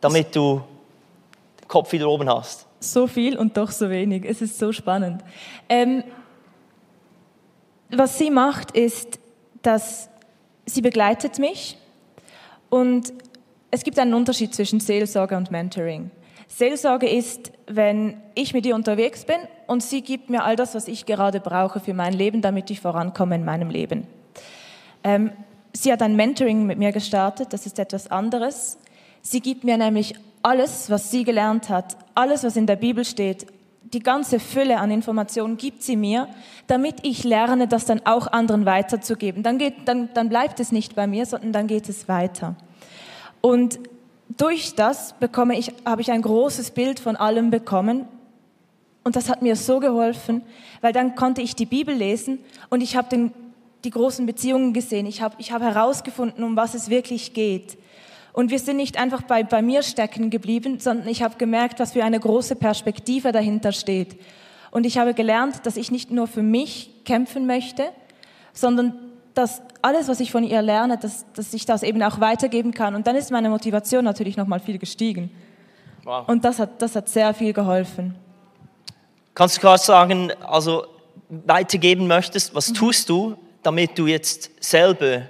damit 0.00 0.34
du 0.34 0.64
den 1.60 1.68
Kopf 1.68 1.92
wieder 1.92 2.08
oben 2.08 2.28
hast? 2.28 2.66
So 2.80 3.06
viel 3.06 3.38
und 3.38 3.56
doch 3.56 3.70
so 3.70 3.88
wenig. 3.88 4.24
Es 4.24 4.42
ist 4.42 4.58
so 4.58 4.72
spannend. 4.72 5.22
Ähm, 5.68 6.02
was 7.88 8.18
sie 8.18 8.32
macht, 8.32 8.72
ist, 8.72 9.20
dass 9.62 10.08
sie 10.66 10.82
begleitet 10.82 11.38
mich 11.38 11.78
und 12.68 13.12
es 13.70 13.84
gibt 13.84 13.96
einen 14.00 14.12
Unterschied 14.12 14.56
zwischen 14.56 14.80
Seelsorge 14.80 15.36
und 15.36 15.52
Mentoring. 15.52 16.10
Seelsorge 16.54 17.08
ist, 17.08 17.50
wenn 17.66 18.20
ich 18.34 18.52
mit 18.52 18.66
ihr 18.66 18.74
unterwegs 18.74 19.24
bin 19.24 19.36
und 19.66 19.82
sie 19.82 20.02
gibt 20.02 20.28
mir 20.28 20.44
all 20.44 20.54
das, 20.54 20.74
was 20.74 20.86
ich 20.86 21.06
gerade 21.06 21.40
brauche 21.40 21.80
für 21.80 21.94
mein 21.94 22.12
Leben, 22.12 22.42
damit 22.42 22.70
ich 22.70 22.80
vorankomme 22.80 23.36
in 23.36 23.44
meinem 23.44 23.70
Leben. 23.70 24.06
Ähm, 25.02 25.32
sie 25.72 25.90
hat 25.90 26.02
ein 26.02 26.14
Mentoring 26.14 26.66
mit 26.66 26.78
mir 26.78 26.92
gestartet, 26.92 27.54
das 27.54 27.64
ist 27.64 27.78
etwas 27.78 28.10
anderes. 28.10 28.78
Sie 29.22 29.40
gibt 29.40 29.64
mir 29.64 29.78
nämlich 29.78 30.14
alles, 30.42 30.90
was 30.90 31.10
sie 31.10 31.24
gelernt 31.24 31.70
hat, 31.70 31.96
alles, 32.14 32.44
was 32.44 32.56
in 32.56 32.66
der 32.66 32.76
Bibel 32.76 33.06
steht, 33.06 33.46
die 33.82 34.00
ganze 34.00 34.38
Fülle 34.38 34.78
an 34.78 34.90
Informationen 34.90 35.56
gibt 35.56 35.82
sie 35.82 35.96
mir, 35.96 36.28
damit 36.66 36.96
ich 37.02 37.24
lerne, 37.24 37.66
das 37.66 37.86
dann 37.86 38.02
auch 38.04 38.26
anderen 38.26 38.66
weiterzugeben. 38.66 39.42
Dann, 39.42 39.56
geht, 39.56 39.86
dann, 39.86 40.10
dann 40.12 40.28
bleibt 40.28 40.60
es 40.60 40.70
nicht 40.70 40.94
bei 40.94 41.06
mir, 41.06 41.24
sondern 41.24 41.52
dann 41.52 41.66
geht 41.66 41.88
es 41.88 42.08
weiter. 42.08 42.56
Und 43.40 43.78
durch 44.36 44.74
das 44.74 45.14
bekomme 45.14 45.58
ich, 45.58 45.72
habe 45.84 46.02
ich 46.02 46.10
ein 46.10 46.22
großes 46.22 46.70
Bild 46.72 47.00
von 47.00 47.16
allem 47.16 47.50
bekommen. 47.50 48.06
Und 49.04 49.16
das 49.16 49.28
hat 49.28 49.42
mir 49.42 49.56
so 49.56 49.80
geholfen, 49.80 50.42
weil 50.80 50.92
dann 50.92 51.16
konnte 51.16 51.42
ich 51.42 51.56
die 51.56 51.66
Bibel 51.66 51.94
lesen 51.94 52.38
und 52.70 52.82
ich 52.82 52.96
habe 52.96 53.08
den, 53.08 53.32
die 53.84 53.90
großen 53.90 54.26
Beziehungen 54.26 54.72
gesehen. 54.72 55.06
Ich 55.06 55.22
habe, 55.22 55.34
ich 55.38 55.50
habe 55.50 55.64
herausgefunden, 55.64 56.44
um 56.44 56.56
was 56.56 56.74
es 56.74 56.88
wirklich 56.88 57.34
geht. 57.34 57.76
Und 58.32 58.50
wir 58.50 58.58
sind 58.58 58.76
nicht 58.76 58.98
einfach 58.98 59.22
bei, 59.22 59.42
bei 59.42 59.60
mir 59.60 59.82
stecken 59.82 60.30
geblieben, 60.30 60.78
sondern 60.78 61.08
ich 61.08 61.22
habe 61.22 61.36
gemerkt, 61.36 61.80
was 61.80 61.92
für 61.92 62.04
eine 62.04 62.20
große 62.20 62.56
Perspektive 62.56 63.32
dahinter 63.32 63.72
steht. 63.72 64.18
Und 64.70 64.86
ich 64.86 64.98
habe 64.98 65.14
gelernt, 65.14 65.66
dass 65.66 65.76
ich 65.76 65.90
nicht 65.90 66.10
nur 66.10 66.26
für 66.26 66.42
mich 66.42 67.04
kämpfen 67.04 67.44
möchte, 67.44 67.90
sondern 68.54 69.01
dass 69.34 69.62
alles, 69.80 70.08
was 70.08 70.20
ich 70.20 70.30
von 70.30 70.44
ihr 70.44 70.62
lerne, 70.62 70.98
dass, 70.98 71.24
dass 71.32 71.52
ich 71.54 71.66
das 71.66 71.82
eben 71.82 72.02
auch 72.02 72.20
weitergeben 72.20 72.72
kann. 72.72 72.94
Und 72.94 73.06
dann 73.06 73.16
ist 73.16 73.30
meine 73.30 73.48
Motivation 73.48 74.04
natürlich 74.04 74.36
nochmal 74.36 74.60
viel 74.60 74.78
gestiegen. 74.78 75.30
Wow. 76.04 76.28
Und 76.28 76.44
das 76.44 76.58
hat, 76.58 76.82
das 76.82 76.96
hat 76.96 77.08
sehr 77.08 77.32
viel 77.34 77.52
geholfen. 77.52 78.14
Kannst 79.34 79.56
du 79.56 79.60
gerade 79.60 79.82
sagen, 79.82 80.32
also 80.46 80.86
weitergeben 81.28 82.06
möchtest, 82.06 82.54
was 82.54 82.70
mhm. 82.70 82.74
tust 82.74 83.08
du, 83.08 83.36
damit 83.62 83.98
du 83.98 84.06
jetzt 84.06 84.50
selber 84.60 85.22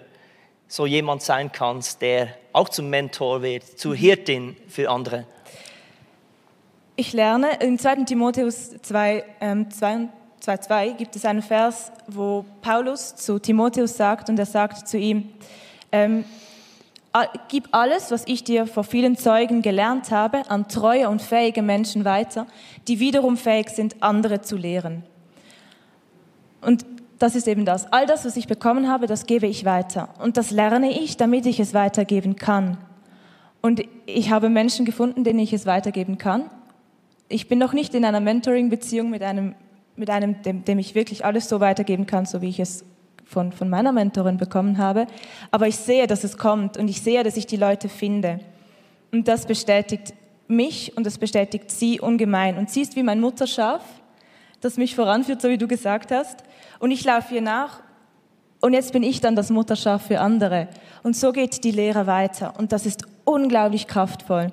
so 0.66 0.86
jemand 0.86 1.22
sein 1.22 1.52
kannst, 1.52 2.02
der 2.02 2.28
auch 2.52 2.68
zum 2.68 2.90
Mentor 2.90 3.42
wird, 3.42 3.78
zur 3.78 3.94
Hirtin 3.94 4.56
für 4.68 4.90
andere? 4.90 5.26
Ich 6.96 7.12
lerne, 7.12 7.58
in 7.60 7.78
2. 7.78 8.04
Timotheus 8.04 8.70
2, 8.82 9.24
ähm, 9.40 9.70
2, 9.70 10.08
2, 10.42 10.90
gibt 10.90 11.16
es 11.16 11.24
einen 11.24 11.42
Vers, 11.42 11.92
wo 12.07 12.44
Paulus 12.61 13.14
zu 13.16 13.38
Timotheus 13.38 13.96
sagt, 13.96 14.28
und 14.28 14.38
er 14.38 14.46
sagt 14.46 14.88
zu 14.88 14.98
ihm, 14.98 15.31
ähm, 15.92 16.24
gib 17.48 17.68
alles, 17.72 18.11
was 18.11 18.24
ich 18.26 18.42
dir 18.42 18.66
vor 18.66 18.85
vielen 18.85 19.16
Zeugen 19.16 19.62
gelernt 19.62 20.11
habe, 20.11 20.50
an 20.50 20.68
treue 20.68 21.09
und 21.09 21.22
fähige 21.22 21.62
Menschen 21.62 22.05
weiter, 22.05 22.46
die 22.88 22.98
wiederum 22.98 23.37
fähig 23.37 23.70
sind, 23.70 24.02
andere 24.02 24.40
zu 24.40 24.57
lehren. 24.57 25.05
Und 26.61 26.87
das 27.18 27.37
ist 27.37 27.46
eben 27.46 27.64
das. 27.64 27.92
All 27.92 28.07
das, 28.07 28.24
was 28.24 28.37
ich 28.37 28.48
bekommen 28.48 28.88
habe, 28.88 29.07
das 29.07 29.26
gebe 29.26 29.46
ich 29.46 29.64
weiter. 29.64 30.09
Und 30.18 30.37
das 30.37 30.50
lerne 30.50 30.90
ich, 30.90 31.16
damit 31.16 31.46
ich 31.46 31.61
es 31.61 31.72
weitergeben 31.72 32.35
kann. 32.37 32.78
Und 33.61 33.85
ich 34.07 34.31
habe 34.33 34.48
Menschen 34.48 34.85
gefunden, 34.85 35.22
denen 35.22 35.38
ich 35.38 35.52
es 35.52 35.66
weitergeben 35.66 36.18
kann. 36.18 36.50
Ich 37.28 37.46
bin 37.46 37.61
noch 37.61 37.72
nicht 37.72 37.94
in 37.94 38.05
einer 38.05 38.20
Mentoring-Beziehung 38.20 39.09
mit 39.09 39.22
einem, 39.22 39.55
mit 39.96 40.11
einem 40.11 40.42
dem, 40.42 40.64
dem 40.64 40.78
ich 40.78 40.94
wirklich 40.94 41.24
alles 41.24 41.48
so 41.48 41.61
weitergeben 41.61 42.07
kann, 42.07 42.26
so 42.26 42.42
wie 42.42 42.48
ich 42.48 42.61
es 42.61 42.85
von, 43.24 43.52
von 43.52 43.68
meiner 43.68 43.92
Mentorin 43.92 44.37
bekommen 44.37 44.78
habe. 44.78 45.07
Aber 45.50 45.68
ich 45.68 45.76
sehe, 45.76 46.07
dass 46.07 46.24
es 46.24 46.37
kommt 46.37 46.76
und 46.76 46.88
ich 46.88 47.02
sehe, 47.02 47.22
dass 47.22 47.37
ich 47.37 47.46
die 47.46 47.57
Leute 47.57 47.88
finde. 47.88 48.40
Und 49.11 49.28
das 49.28 49.46
bestätigt 49.46 50.14
mich 50.48 50.96
und 50.96 51.07
das 51.07 51.18
bestätigt 51.18 51.70
sie 51.70 52.00
ungemein. 52.00 52.57
Und 52.57 52.70
sie 52.70 52.83
ist 52.83 52.96
wie 52.96 53.02
mein 53.02 53.20
Mutterschaf, 53.20 53.83
das 54.61 54.76
mich 54.76 54.94
voranführt, 54.94 55.42
so 55.42 55.48
wie 55.48 55.59
du 55.59 55.66
gesagt 55.66 56.11
hast 56.11 56.44
und 56.78 56.90
ich 56.90 57.05
laufe 57.05 57.35
ihr 57.35 57.40
nach 57.42 57.81
und 58.61 58.72
jetzt 58.72 58.92
bin 58.92 59.02
ich 59.02 59.20
dann 59.20 59.37
das 59.37 59.50
Mutterschaf 59.50 60.07
für 60.07 60.20
andere. 60.20 60.68
Und 61.05 61.16
so 61.16 61.33
geht 61.33 61.62
die 61.62 61.70
Lehre 61.70 62.07
weiter 62.09 62.55
und 62.59 62.72
das 62.72 62.87
ist 62.87 63.05
unglaublich 63.24 63.87
kraftvoll. 63.87 64.52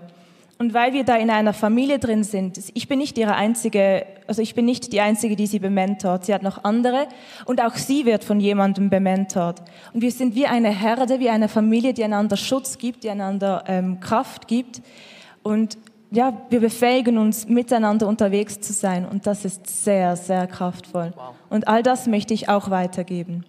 Und 0.62 0.74
weil 0.74 0.92
wir 0.92 1.06
da 1.06 1.16
in 1.16 1.30
einer 1.30 1.54
Familie 1.54 2.00
drin 2.00 2.26
sind, 2.26 2.60
ich 2.74 2.90
bin 2.90 3.00
nicht 3.00 3.18
ihre 3.18 3.34
einzige, 3.34 4.06
also 4.28 4.42
ich 4.42 4.56
bin 4.56 4.66
nicht 4.66 4.92
die 4.92 5.00
einzige, 5.00 5.38
die 5.38 5.48
sie 5.48 5.60
bementort. 5.60 6.26
Sie 6.26 6.34
hat 6.34 6.44
noch 6.44 6.66
andere 6.66 7.08
und 7.46 7.62
auch 7.62 7.76
sie 7.76 8.06
wird 8.06 8.26
von 8.26 8.42
jemandem 8.42 8.90
bementort. 8.90 9.62
Und 9.94 10.02
wir 10.02 10.12
sind 10.12 10.36
wie 10.36 10.48
eine 10.48 10.70
Herde, 10.70 11.22
wie 11.22 11.30
eine 11.30 11.48
Familie, 11.48 11.94
die 11.94 12.04
einander 12.04 12.36
Schutz 12.36 12.78
gibt, 12.78 13.06
die 13.06 13.10
einander 13.10 13.64
ähm, 13.68 14.02
Kraft 14.02 14.50
gibt. 14.50 14.82
Und 15.44 15.78
ja, 16.12 16.34
wir 16.50 16.60
befähigen 16.60 17.18
uns, 17.18 17.48
miteinander 17.48 18.06
unterwegs 18.06 18.60
zu 18.60 18.74
sein 18.74 19.08
und 19.08 19.28
das 19.28 19.46
ist 19.46 19.86
sehr, 19.86 20.18
sehr 20.18 20.46
kraftvoll. 20.46 21.14
Wow. 21.16 21.36
Und 21.50 21.70
all 21.70 21.84
das 21.84 22.06
möchte 22.06 22.34
ich 22.34 22.50
auch 22.50 22.70
weitergeben. 22.70 23.46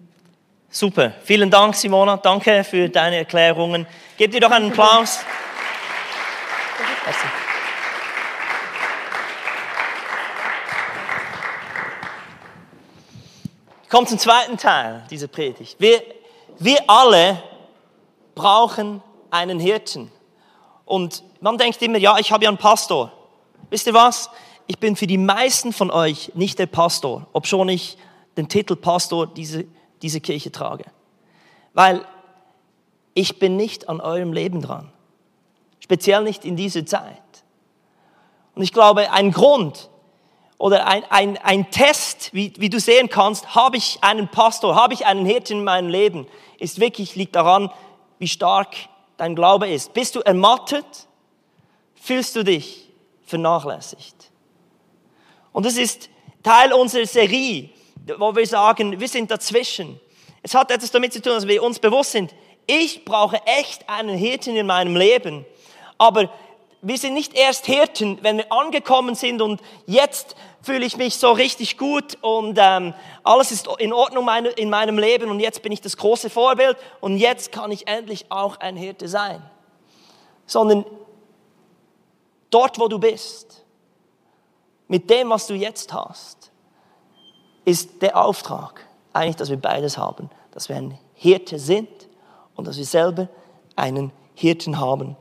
Super. 0.69 1.11
Vielen 1.25 1.49
Dank, 1.49 1.75
Simona. 1.75 2.15
Danke 2.15 2.63
für 2.63 2.87
deine 2.87 3.17
Erklärungen. 3.17 3.85
Gebt 4.17 4.33
ihr 4.33 4.39
doch 4.39 4.51
einen 4.51 4.69
Applaus. 4.69 5.25
Ich 13.83 13.89
komme 13.89 14.07
zum 14.07 14.19
zweiten 14.19 14.57
Teil 14.57 15.05
dieser 15.09 15.27
Predigt. 15.27 15.75
Wir, 15.79 16.01
wir 16.59 16.77
alle 16.87 17.41
brauchen 18.35 19.01
einen 19.29 19.59
Hirten. 19.59 20.11
Und 20.85 21.23
man 21.39 21.57
denkt 21.57 21.81
immer, 21.81 21.97
ja, 21.97 22.17
ich 22.17 22.31
habe 22.31 22.43
ja 22.43 22.49
einen 22.49 22.57
Pastor. 22.57 23.11
Wisst 23.69 23.87
ihr 23.87 23.93
was? 23.93 24.29
Ich 24.67 24.77
bin 24.77 24.95
für 24.95 25.07
die 25.07 25.17
meisten 25.17 25.73
von 25.73 25.89
euch 25.91 26.31
nicht 26.35 26.59
der 26.59 26.67
Pastor, 26.67 27.27
obschon 27.33 27.69
ich 27.69 27.97
den 28.37 28.47
Titel 28.47 28.75
Pastor 28.75 29.27
diese, 29.27 29.65
diese 30.01 30.21
Kirche 30.21 30.51
trage. 30.51 30.85
Weil 31.73 32.05
ich 33.13 33.39
bin 33.39 33.57
nicht 33.57 33.89
an 33.89 33.99
eurem 33.99 34.33
Leben 34.33 34.61
dran. 34.61 34.91
Speziell 35.91 36.23
nicht 36.23 36.45
in 36.45 36.55
dieser 36.55 36.85
Zeit. 36.85 37.21
Und 38.55 38.63
ich 38.63 38.71
glaube, 38.71 39.11
ein 39.11 39.33
Grund 39.33 39.89
oder 40.57 40.87
ein, 40.87 41.03
ein, 41.09 41.37
ein 41.39 41.69
Test, 41.69 42.33
wie, 42.33 42.53
wie 42.59 42.69
du 42.69 42.79
sehen 42.79 43.09
kannst, 43.09 43.55
habe 43.55 43.75
ich 43.75 43.97
einen 43.99 44.29
Pastor, 44.29 44.73
habe 44.73 44.93
ich 44.93 45.05
einen 45.05 45.25
Hirten 45.25 45.57
in 45.57 45.63
meinem 45.65 45.89
Leben, 45.89 46.27
ist 46.59 46.79
wirklich, 46.79 47.17
liegt 47.17 47.35
daran, 47.35 47.69
wie 48.19 48.29
stark 48.29 48.73
dein 49.17 49.35
Glaube 49.35 49.67
ist. 49.67 49.93
Bist 49.93 50.15
du 50.15 50.21
ermattet? 50.21 50.85
Fühlst 51.95 52.37
du 52.37 52.43
dich 52.45 52.89
vernachlässigt? 53.25 54.31
Und 55.51 55.65
das 55.65 55.75
ist 55.75 56.09
Teil 56.41 56.71
unserer 56.71 57.05
Serie, 57.05 57.69
wo 58.17 58.33
wir 58.33 58.47
sagen, 58.47 58.97
wir 58.97 59.09
sind 59.09 59.29
dazwischen. 59.29 59.99
Es 60.41 60.55
hat 60.55 60.71
etwas 60.71 60.91
damit 60.91 61.11
zu 61.11 61.21
tun, 61.21 61.33
dass 61.33 61.45
wir 61.45 61.61
uns 61.61 61.79
bewusst 61.79 62.13
sind, 62.13 62.33
ich 62.65 63.03
brauche 63.03 63.41
echt 63.45 63.89
einen 63.89 64.17
Hirten 64.17 64.55
in 64.55 64.65
meinem 64.65 64.95
Leben. 64.95 65.45
Aber 66.01 66.31
wir 66.81 66.97
sind 66.97 67.13
nicht 67.13 67.35
erst 67.35 67.67
Hirten, 67.67 68.17
wenn 68.23 68.37
wir 68.37 68.51
angekommen 68.51 69.13
sind 69.13 69.39
und 69.39 69.61
jetzt 69.85 70.35
fühle 70.63 70.83
ich 70.83 70.97
mich 70.97 71.17
so 71.17 71.31
richtig 71.31 71.77
gut 71.77 72.17
und 72.21 72.57
ähm, 72.59 72.95
alles 73.23 73.51
ist 73.51 73.67
in 73.77 73.93
Ordnung 73.93 74.25
meine, 74.25 74.49
in 74.49 74.71
meinem 74.71 74.97
Leben 74.97 75.29
und 75.29 75.39
jetzt 75.39 75.61
bin 75.61 75.71
ich 75.71 75.79
das 75.79 75.97
große 75.97 76.31
Vorbild 76.31 76.75
und 77.01 77.17
jetzt 77.17 77.51
kann 77.51 77.69
ich 77.69 77.87
endlich 77.87 78.31
auch 78.31 78.59
ein 78.59 78.75
Hirte 78.75 79.07
sein. 79.07 79.43
Sondern 80.47 80.85
dort, 82.49 82.79
wo 82.79 82.87
du 82.87 82.97
bist, 82.97 83.63
mit 84.87 85.07
dem, 85.07 85.29
was 85.29 85.45
du 85.45 85.53
jetzt 85.53 85.93
hast, 85.93 86.49
ist 87.63 88.01
der 88.01 88.17
Auftrag 88.17 88.87
eigentlich, 89.13 89.35
dass 89.35 89.51
wir 89.51 89.57
beides 89.57 89.99
haben, 89.99 90.31
dass 90.49 90.67
wir 90.67 90.77
ein 90.77 90.97
Hirte 91.13 91.59
sind 91.59 91.89
und 92.55 92.65
dass 92.65 92.77
wir 92.77 92.85
selber 92.85 93.27
einen 93.75 94.11
Hirten 94.33 94.79
haben. 94.79 95.15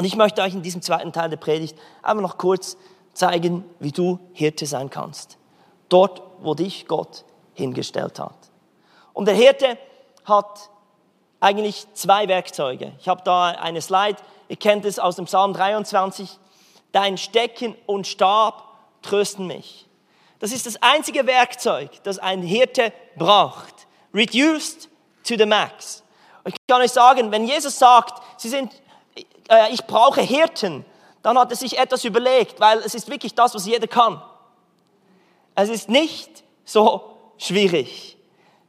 Und 0.00 0.06
ich 0.06 0.16
möchte 0.16 0.40
euch 0.40 0.54
in 0.54 0.62
diesem 0.62 0.80
zweiten 0.80 1.12
Teil 1.12 1.28
der 1.28 1.36
Predigt 1.36 1.76
einfach 2.00 2.22
noch 2.22 2.38
kurz 2.38 2.78
zeigen, 3.12 3.66
wie 3.80 3.92
du 3.92 4.18
Hirte 4.32 4.64
sein 4.64 4.88
kannst. 4.88 5.36
Dort, 5.90 6.22
wo 6.38 6.54
dich 6.54 6.86
Gott 6.88 7.26
hingestellt 7.52 8.18
hat. 8.18 8.50
Und 9.12 9.26
der 9.26 9.34
Hirte 9.34 9.76
hat 10.24 10.70
eigentlich 11.38 11.86
zwei 11.92 12.28
Werkzeuge. 12.28 12.94
Ich 12.98 13.08
habe 13.08 13.20
da 13.26 13.48
eine 13.48 13.82
Slide. 13.82 14.16
Ihr 14.48 14.56
kennt 14.56 14.86
es 14.86 14.98
aus 14.98 15.16
dem 15.16 15.26
Psalm 15.26 15.52
23. 15.52 16.30
Dein 16.92 17.18
Stecken 17.18 17.76
und 17.84 18.06
Stab 18.06 18.62
trösten 19.02 19.46
mich. 19.48 19.86
Das 20.38 20.50
ist 20.50 20.64
das 20.64 20.80
einzige 20.80 21.26
Werkzeug, 21.26 21.90
das 22.04 22.18
ein 22.18 22.40
Hirte 22.40 22.94
braucht. 23.16 23.86
Reduced 24.14 24.88
to 25.24 25.34
the 25.36 25.44
max. 25.44 26.02
Ich 26.46 26.54
kann 26.66 26.80
euch 26.80 26.90
sagen, 26.92 27.30
wenn 27.30 27.46
Jesus 27.46 27.78
sagt, 27.78 28.22
Sie 28.38 28.48
sind, 28.48 28.79
äh, 29.50 29.72
ich 29.72 29.84
brauche 29.84 30.22
Hirten, 30.22 30.84
dann 31.22 31.38
hat 31.38 31.50
er 31.50 31.56
sich 31.56 31.78
etwas 31.78 32.04
überlegt, 32.04 32.60
weil 32.60 32.78
es 32.78 32.94
ist 32.94 33.10
wirklich 33.10 33.34
das, 33.34 33.54
was 33.54 33.66
jeder 33.66 33.86
kann. 33.86 34.22
Es 35.54 35.68
ist 35.68 35.88
nicht 35.88 36.44
so 36.64 37.16
schwierig. 37.36 38.16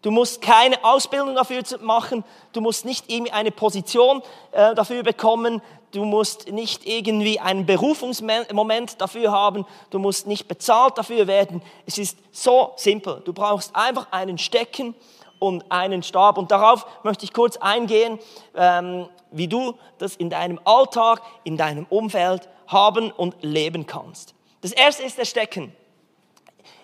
Du 0.02 0.10
musst 0.10 0.42
keine 0.42 0.84
Ausbildung 0.84 1.36
dafür 1.36 1.62
machen, 1.82 2.24
du 2.54 2.62
musst 2.62 2.86
nicht 2.86 3.12
irgendwie 3.12 3.32
eine 3.32 3.52
Position 3.52 4.24
äh, 4.52 4.74
dafür 4.74 5.04
bekommen, 5.04 5.62
du 5.92 6.06
musst 6.06 6.52
nicht 6.52 6.88
irgendwie 6.88 7.40
einen 7.40 7.68
Berufungsmoment 7.68 9.00
dafür 9.00 9.32
haben, 9.32 9.66
du 9.92 10.00
musst 10.00 10.26
nicht 10.26 10.48
bezahlt 10.48 10.98
dafür 10.98 11.28
werden. 11.28 11.62
Es 11.86 12.00
ist 12.00 12.18
so 12.32 12.74
simpel. 12.78 13.22
Du 13.26 13.32
brauchst 13.32 13.76
einfach 13.76 14.12
einen 14.12 14.40
Stecken 14.40 14.96
und 15.42 15.72
einen 15.72 16.04
Stab. 16.04 16.38
Und 16.38 16.52
darauf 16.52 16.86
möchte 17.02 17.26
ich 17.26 17.34
kurz 17.34 17.58
eingehen, 17.58 18.20
ähm, 18.56 19.10
wie 19.32 19.48
du 19.48 19.74
das 19.98 20.16
in 20.16 20.30
deinem 20.30 20.60
Alltag, 20.66 21.24
in 21.44 21.58
deinem 21.58 21.88
Umfeld 21.90 22.48
haben 22.68 23.12
und 23.12 23.36
leben 23.42 23.88
kannst. 23.88 24.36
Das 24.62 24.72
erste 24.72 25.02
ist 25.02 25.18
der 25.18 25.26
Stecken. 25.26 25.76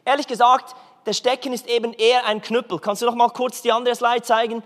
Ehrlich 0.03 0.25
gesagt, 0.25 0.75
der 1.05 1.13
Stecken 1.13 1.53
ist 1.53 1.67
eben 1.67 1.93
eher 1.93 2.25
ein 2.25 2.41
Knüppel. 2.41 2.79
Kannst 2.79 3.03
du 3.03 3.05
noch 3.05 3.13
mal 3.13 3.29
kurz 3.29 3.61
die 3.61 3.71
andere 3.71 3.95
Slide 3.95 4.23
zeigen? 4.23 4.63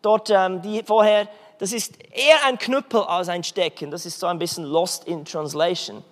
Dort, 0.00 0.30
ähm, 0.30 0.62
die 0.62 0.82
vorher. 0.82 1.28
Das 1.58 1.72
ist 1.72 1.92
eher 2.12 2.46
ein 2.46 2.58
Knüppel 2.58 3.02
als 3.02 3.28
ein 3.28 3.44
Stecken. 3.44 3.90
Das 3.90 4.06
ist 4.06 4.18
so 4.18 4.26
ein 4.26 4.38
bisschen 4.38 4.64
lost 4.64 5.04
in 5.04 5.24
translation. 5.24 6.02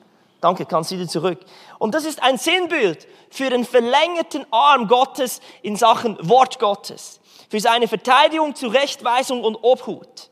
Danke, 0.42 0.66
kannst 0.66 0.90
wieder 0.90 1.08
zurück. 1.08 1.38
Und 1.78 1.94
das 1.94 2.04
ist 2.04 2.22
ein 2.22 2.36
Sinnbild 2.36 3.06
für 3.30 3.48
den 3.48 3.64
verlängerten 3.64 4.44
Arm 4.50 4.86
Gottes 4.88 5.40
in 5.62 5.76
Sachen 5.76 6.18
Wort 6.28 6.58
Gottes. 6.58 7.20
Für 7.52 7.60
seine 7.60 7.86
Verteidigung, 7.86 8.54
Zurechtweisung 8.54 9.44
und 9.44 9.56
Obhut. 9.56 10.30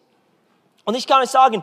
Und 0.87 0.95
ich 0.95 1.07
kann 1.07 1.21
euch 1.21 1.29
sagen, 1.29 1.63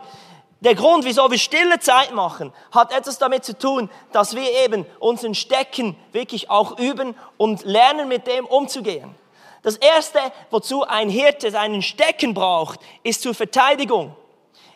der 0.59 0.75
Grund, 0.75 1.03
wieso 1.03 1.31
wir 1.31 1.39
stille 1.39 1.79
Zeit 1.79 2.11
machen, 2.11 2.53
hat 2.71 2.93
etwas 2.93 3.17
damit 3.17 3.43
zu 3.43 3.57
tun, 3.57 3.89
dass 4.11 4.35
wir 4.35 4.47
eben 4.63 4.85
unseren 4.99 5.33
Stecken 5.33 5.95
wirklich 6.11 6.51
auch 6.51 6.77
üben 6.77 7.15
und 7.37 7.65
lernen, 7.65 8.07
mit 8.07 8.27
dem 8.27 8.45
umzugehen. 8.45 9.15
Das 9.63 9.77
erste, 9.77 10.19
wozu 10.51 10.83
ein 10.83 11.09
Hirte 11.09 11.49
seinen 11.49 11.81
Stecken 11.81 12.35
braucht, 12.35 12.79
ist 13.01 13.23
zur 13.23 13.33
Verteidigung. 13.33 14.15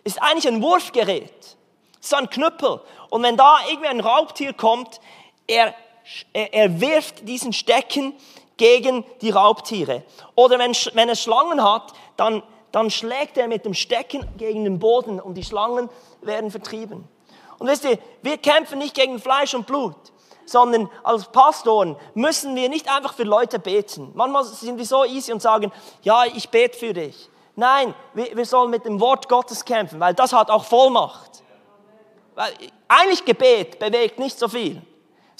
Ist 0.04 0.20
eigentlich 0.20 0.48
ein 0.48 0.64
Wurfgerät. 0.64 1.58
So 2.00 2.16
ein 2.16 2.28
Knüppel. 2.28 2.82
Und 3.12 3.22
wenn 3.22 3.38
da 3.38 3.60
irgendwie 3.70 3.90
ein 3.90 4.00
Raubtier 4.00 4.54
kommt, 4.54 5.00
er, 5.46 5.76
er, 6.34 6.52
er 6.56 6.82
wirft 6.82 7.28
diesen 7.28 7.54
Stecken 7.54 8.16
gegen 8.62 9.04
die 9.22 9.32
Raubtiere. 9.32 10.04
Oder 10.36 10.60
wenn, 10.60 10.74
wenn 10.94 11.10
er 11.10 11.16
Schlangen 11.16 11.64
hat, 11.64 11.94
dann 12.16 12.44
dann 12.72 12.90
schlägt 12.90 13.38
er 13.38 13.48
mit 13.48 13.66
dem 13.66 13.74
Stecken 13.74 14.26
gegen 14.38 14.64
den 14.64 14.80
Boden 14.80 15.20
und 15.20 15.34
die 15.34 15.44
Schlangen 15.44 15.90
werden 16.22 16.52
vertrieben. 16.52 17.08
Und 17.60 17.68
wisst 17.68 17.84
ihr, 17.84 17.98
wir 18.22 18.38
kämpfen 18.38 18.80
nicht 18.80 18.96
gegen 18.96 19.20
Fleisch 19.20 19.54
und 19.54 19.68
Blut, 19.68 19.96
sondern 20.46 20.90
als 21.04 21.26
Pastoren 21.26 21.96
müssen 22.14 22.56
wir 22.56 22.70
nicht 22.70 22.90
einfach 22.90 23.14
für 23.14 23.24
Leute 23.24 23.60
beten. 23.60 24.12
Manchmal 24.14 24.46
sind 24.46 24.78
wir 24.78 24.86
so 24.86 25.04
easy 25.04 25.34
und 25.34 25.42
sagen, 25.42 25.72
ja, 26.02 26.24
ich 26.26 26.50
bete 26.50 26.78
für 26.78 26.94
dich. 26.94 27.30
Nein, 27.56 27.94
wir, 28.14 28.38
wir 28.38 28.46
sollen 28.46 28.70
mit 28.70 28.86
dem 28.86 29.02
Wort 29.02 29.28
Gottes 29.28 29.66
kämpfen, 29.66 30.00
weil 30.00 30.14
das 30.14 30.32
hat 30.32 30.50
auch 30.50 30.64
Vollmacht. 30.64 31.44
Weil 32.36 32.54
eigentlich 32.88 33.26
Gebet 33.26 33.80
bewegt 33.80 34.18
nicht 34.18 34.40
so 34.40 34.48
viel, 34.48 34.82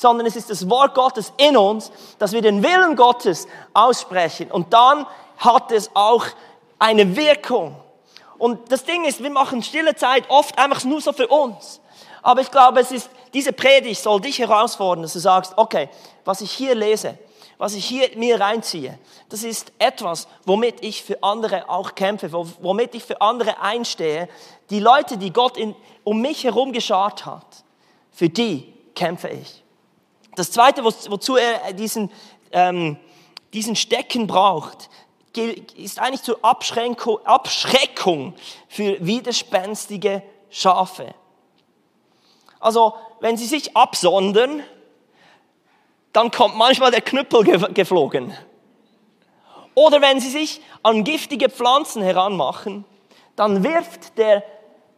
sondern 0.02 0.26
es 0.26 0.36
ist 0.36 0.50
das 0.50 0.68
Wort 0.68 0.96
Gottes 0.96 1.32
in 1.38 1.56
uns, 1.56 1.92
dass 2.18 2.32
wir 2.32 2.42
den 2.42 2.64
Willen 2.64 2.96
Gottes 2.96 3.48
aussprechen. 3.72 4.50
Und 4.50 4.74
dann 4.74 5.06
hat 5.38 5.72
es 5.72 5.92
auch 5.94 6.26
eine 6.80 7.16
Wirkung. 7.16 7.76
Und 8.40 8.72
das 8.72 8.84
Ding 8.84 9.06
ist, 9.06 9.22
wir 9.22 9.30
machen 9.30 9.62
stille 9.62 9.94
Zeit 9.94 10.28
oft 10.28 10.58
einfach 10.58 10.84
nur 10.86 11.02
so 11.02 11.14
für 11.14 11.28
uns. 11.28 11.82
Aber 12.24 12.42
ich 12.42 12.50
glaube, 12.50 12.80
es 12.80 12.92
ist, 12.92 13.12
diese 13.32 13.54
Predigt 13.54 14.02
soll 14.02 14.20
dich 14.22 14.40
herausfordern, 14.40 15.04
dass 15.04 15.14
du 15.14 15.20
sagst, 15.20 15.54
okay, 15.56 15.88
was 16.26 16.42
ich 16.42 16.52
hier 16.52 16.74
lese, 16.74 17.20
was 17.60 17.76
ich 17.76 17.86
hier 17.86 18.10
mir 18.16 18.42
reinziehe, 18.42 18.98
das 19.30 19.44
ist 19.44 19.72
etwas, 19.78 20.28
womit 20.46 20.84
ich 20.84 21.04
für 21.04 21.22
andere 21.22 21.70
auch 21.70 21.94
kämpfe, 21.94 22.34
womit 22.34 22.96
ich 22.96 23.04
für 23.04 23.22
andere 23.22 23.62
einstehe. 23.62 24.28
Die 24.72 24.80
Leute, 24.80 25.20
die 25.20 25.32
Gott 25.32 25.58
in, 25.58 25.76
um 26.04 26.22
mich 26.22 26.44
herum 26.44 26.74
geschart 26.74 27.28
hat, 27.28 27.46
für 28.12 28.30
die 28.30 28.74
kämpfe 28.96 29.28
ich. 29.28 29.62
Das 30.36 30.52
Zweite, 30.52 30.84
wozu 30.84 31.36
er 31.36 31.74
diesen, 31.74 32.12
ähm, 32.52 32.98
diesen 33.54 33.76
Stecken 33.76 34.28
braucht, 34.28 34.90
ist 35.76 36.00
eigentlich 36.00 36.24
zur 36.24 36.44
Abschränkung, 36.44 37.26
Abschreckung 37.26 38.34
für 38.68 38.98
widerspenstige 39.06 40.24
Schafe. 40.50 41.14
Also, 42.60 42.94
wenn 43.20 43.38
sie 43.38 43.46
sich 43.46 43.76
absondern, 43.76 44.64
dann 46.14 46.32
kommt 46.32 46.56
manchmal 46.56 46.92
der 46.92 47.02
Knüppel 47.02 47.44
geflogen. 47.74 48.36
Oder 49.74 50.02
wenn 50.02 50.20
sie 50.20 50.30
sich 50.30 50.62
an 50.84 51.04
giftige 51.04 51.50
Pflanzen 51.50 52.04
heranmachen, 52.04 52.84
dann 53.36 53.64
wirft 53.64 54.18
der, 54.18 54.44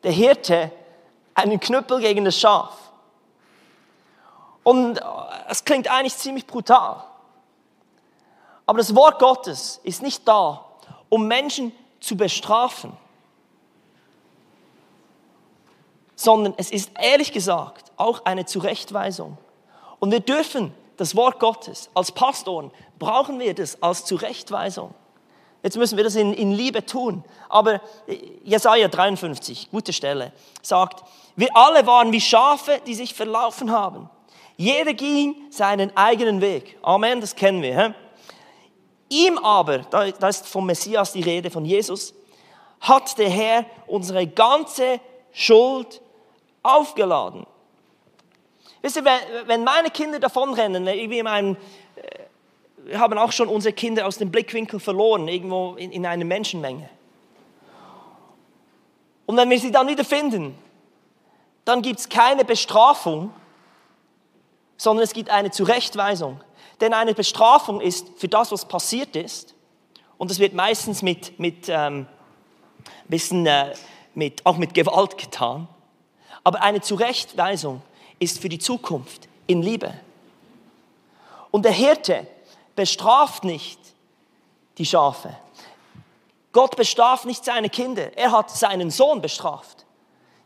der 0.03 0.11
Hirte 0.11 0.71
einen 1.35 1.59
Knüppel 1.59 1.99
gegen 1.99 2.25
das 2.25 2.39
Schaf. 2.39 2.82
Und 4.63 4.97
äh, 4.97 5.01
es 5.49 5.65
klingt 5.65 5.89
eigentlich 5.89 6.15
ziemlich 6.15 6.47
brutal. 6.47 7.03
Aber 8.65 8.77
das 8.77 8.95
Wort 8.95 9.19
Gottes 9.19 9.79
ist 9.83 10.01
nicht 10.01 10.27
da, 10.27 10.65
um 11.09 11.27
Menschen 11.27 11.73
zu 11.99 12.15
bestrafen, 12.15 12.95
sondern 16.15 16.53
es 16.57 16.71
ist 16.71 16.91
ehrlich 16.99 17.33
gesagt 17.33 17.91
auch 17.97 18.25
eine 18.25 18.45
Zurechtweisung. 18.45 19.37
Und 19.99 20.11
wir 20.11 20.21
dürfen 20.21 20.73
das 20.97 21.15
Wort 21.15 21.39
Gottes 21.39 21.89
als 21.93 22.11
Pastoren, 22.11 22.71
brauchen 22.99 23.39
wir 23.39 23.53
das 23.53 23.81
als 23.81 24.05
Zurechtweisung. 24.05 24.93
Jetzt 25.63 25.77
müssen 25.77 25.97
wir 25.97 26.03
das 26.03 26.15
in, 26.15 26.33
in 26.33 26.51
Liebe 26.51 26.85
tun. 26.85 27.23
Aber 27.47 27.81
Jesaja 28.43 28.89
53, 28.89 29.71
gute 29.71 29.93
Stelle, 29.93 30.33
sagt, 30.61 31.03
wir 31.35 31.55
alle 31.55 31.87
waren 31.87 32.11
wie 32.11 32.21
Schafe, 32.21 32.81
die 32.85 32.95
sich 32.95 33.13
verlaufen 33.13 33.71
haben. 33.71 34.09
Jeder 34.57 34.93
ging 34.93 35.35
seinen 35.49 35.95
eigenen 35.97 36.41
Weg. 36.41 36.77
Amen, 36.81 37.21
das 37.21 37.35
kennen 37.35 37.61
wir. 37.61 37.77
He? 37.77 37.93
Ihm 39.09 39.37
aber, 39.37 39.79
da, 39.79 40.27
ist 40.27 40.47
vom 40.47 40.65
Messias 40.65 41.13
die 41.13 41.21
Rede, 41.21 41.49
von 41.51 41.65
Jesus, 41.65 42.13
hat 42.81 43.17
der 43.17 43.29
Herr 43.29 43.65
unsere 43.87 44.27
ganze 44.27 44.99
Schuld 45.31 46.01
aufgeladen. 46.61 47.45
Wisst 48.81 48.97
ihr, 48.97 49.05
wenn 49.45 49.63
meine 49.63 49.89
Kinder 49.89 50.19
davonrennen, 50.19 50.85
irgendwie 50.87 51.19
in 51.19 51.27
einem, 51.27 51.55
äh, 51.95 52.01
wir 52.85 52.99
haben 52.99 53.17
auch 53.17 53.31
schon 53.31 53.47
unsere 53.47 53.73
Kinder 53.73 54.05
aus 54.05 54.17
dem 54.17 54.29
Blickwinkel 54.29 54.79
verloren, 54.79 55.27
irgendwo 55.27 55.75
in, 55.75 55.91
in 55.91 56.05
einer 56.05 56.25
Menschenmenge. 56.25 56.89
Und 59.25 59.37
wenn 59.37 59.49
wir 59.49 59.59
sie 59.59 59.71
dann 59.71 59.87
wieder 59.87 60.03
finden, 60.03 60.57
dann 61.63 61.81
gibt 61.81 61.99
es 61.99 62.09
keine 62.09 62.43
Bestrafung, 62.43 63.33
sondern 64.77 65.03
es 65.03 65.13
gibt 65.13 65.29
eine 65.29 65.51
Zurechtweisung. 65.51 66.41
Denn 66.81 66.93
eine 66.93 67.13
Bestrafung 67.13 67.81
ist 67.81 68.07
für 68.17 68.27
das, 68.27 68.51
was 68.51 68.65
passiert 68.65 69.15
ist, 69.15 69.53
und 70.17 70.31
es 70.31 70.39
wird 70.39 70.53
meistens 70.53 71.01
mit, 71.01 71.39
mit, 71.39 71.67
ähm, 71.67 72.07
bisschen, 73.07 73.45
äh, 73.45 73.73
mit, 74.13 74.45
auch 74.45 74.57
mit 74.57 74.73
Gewalt 74.73 75.17
getan, 75.17 75.67
aber 76.43 76.61
eine 76.61 76.81
Zurechtweisung 76.81 77.81
ist 78.19 78.39
für 78.39 78.49
die 78.49 78.59
Zukunft 78.59 79.27
in 79.47 79.61
Liebe. 79.61 79.93
Und 81.51 81.65
der 81.65 81.71
Hirte 81.71 82.27
bestraft 82.75 83.43
nicht 83.43 83.79
die 84.77 84.85
Schafe. 84.85 85.35
Gott 86.51 86.75
bestraft 86.75 87.25
nicht 87.25 87.43
seine 87.43 87.69
Kinder, 87.69 88.15
er 88.15 88.31
hat 88.31 88.49
seinen 88.51 88.91
Sohn 88.91 89.21
bestraft. 89.21 89.85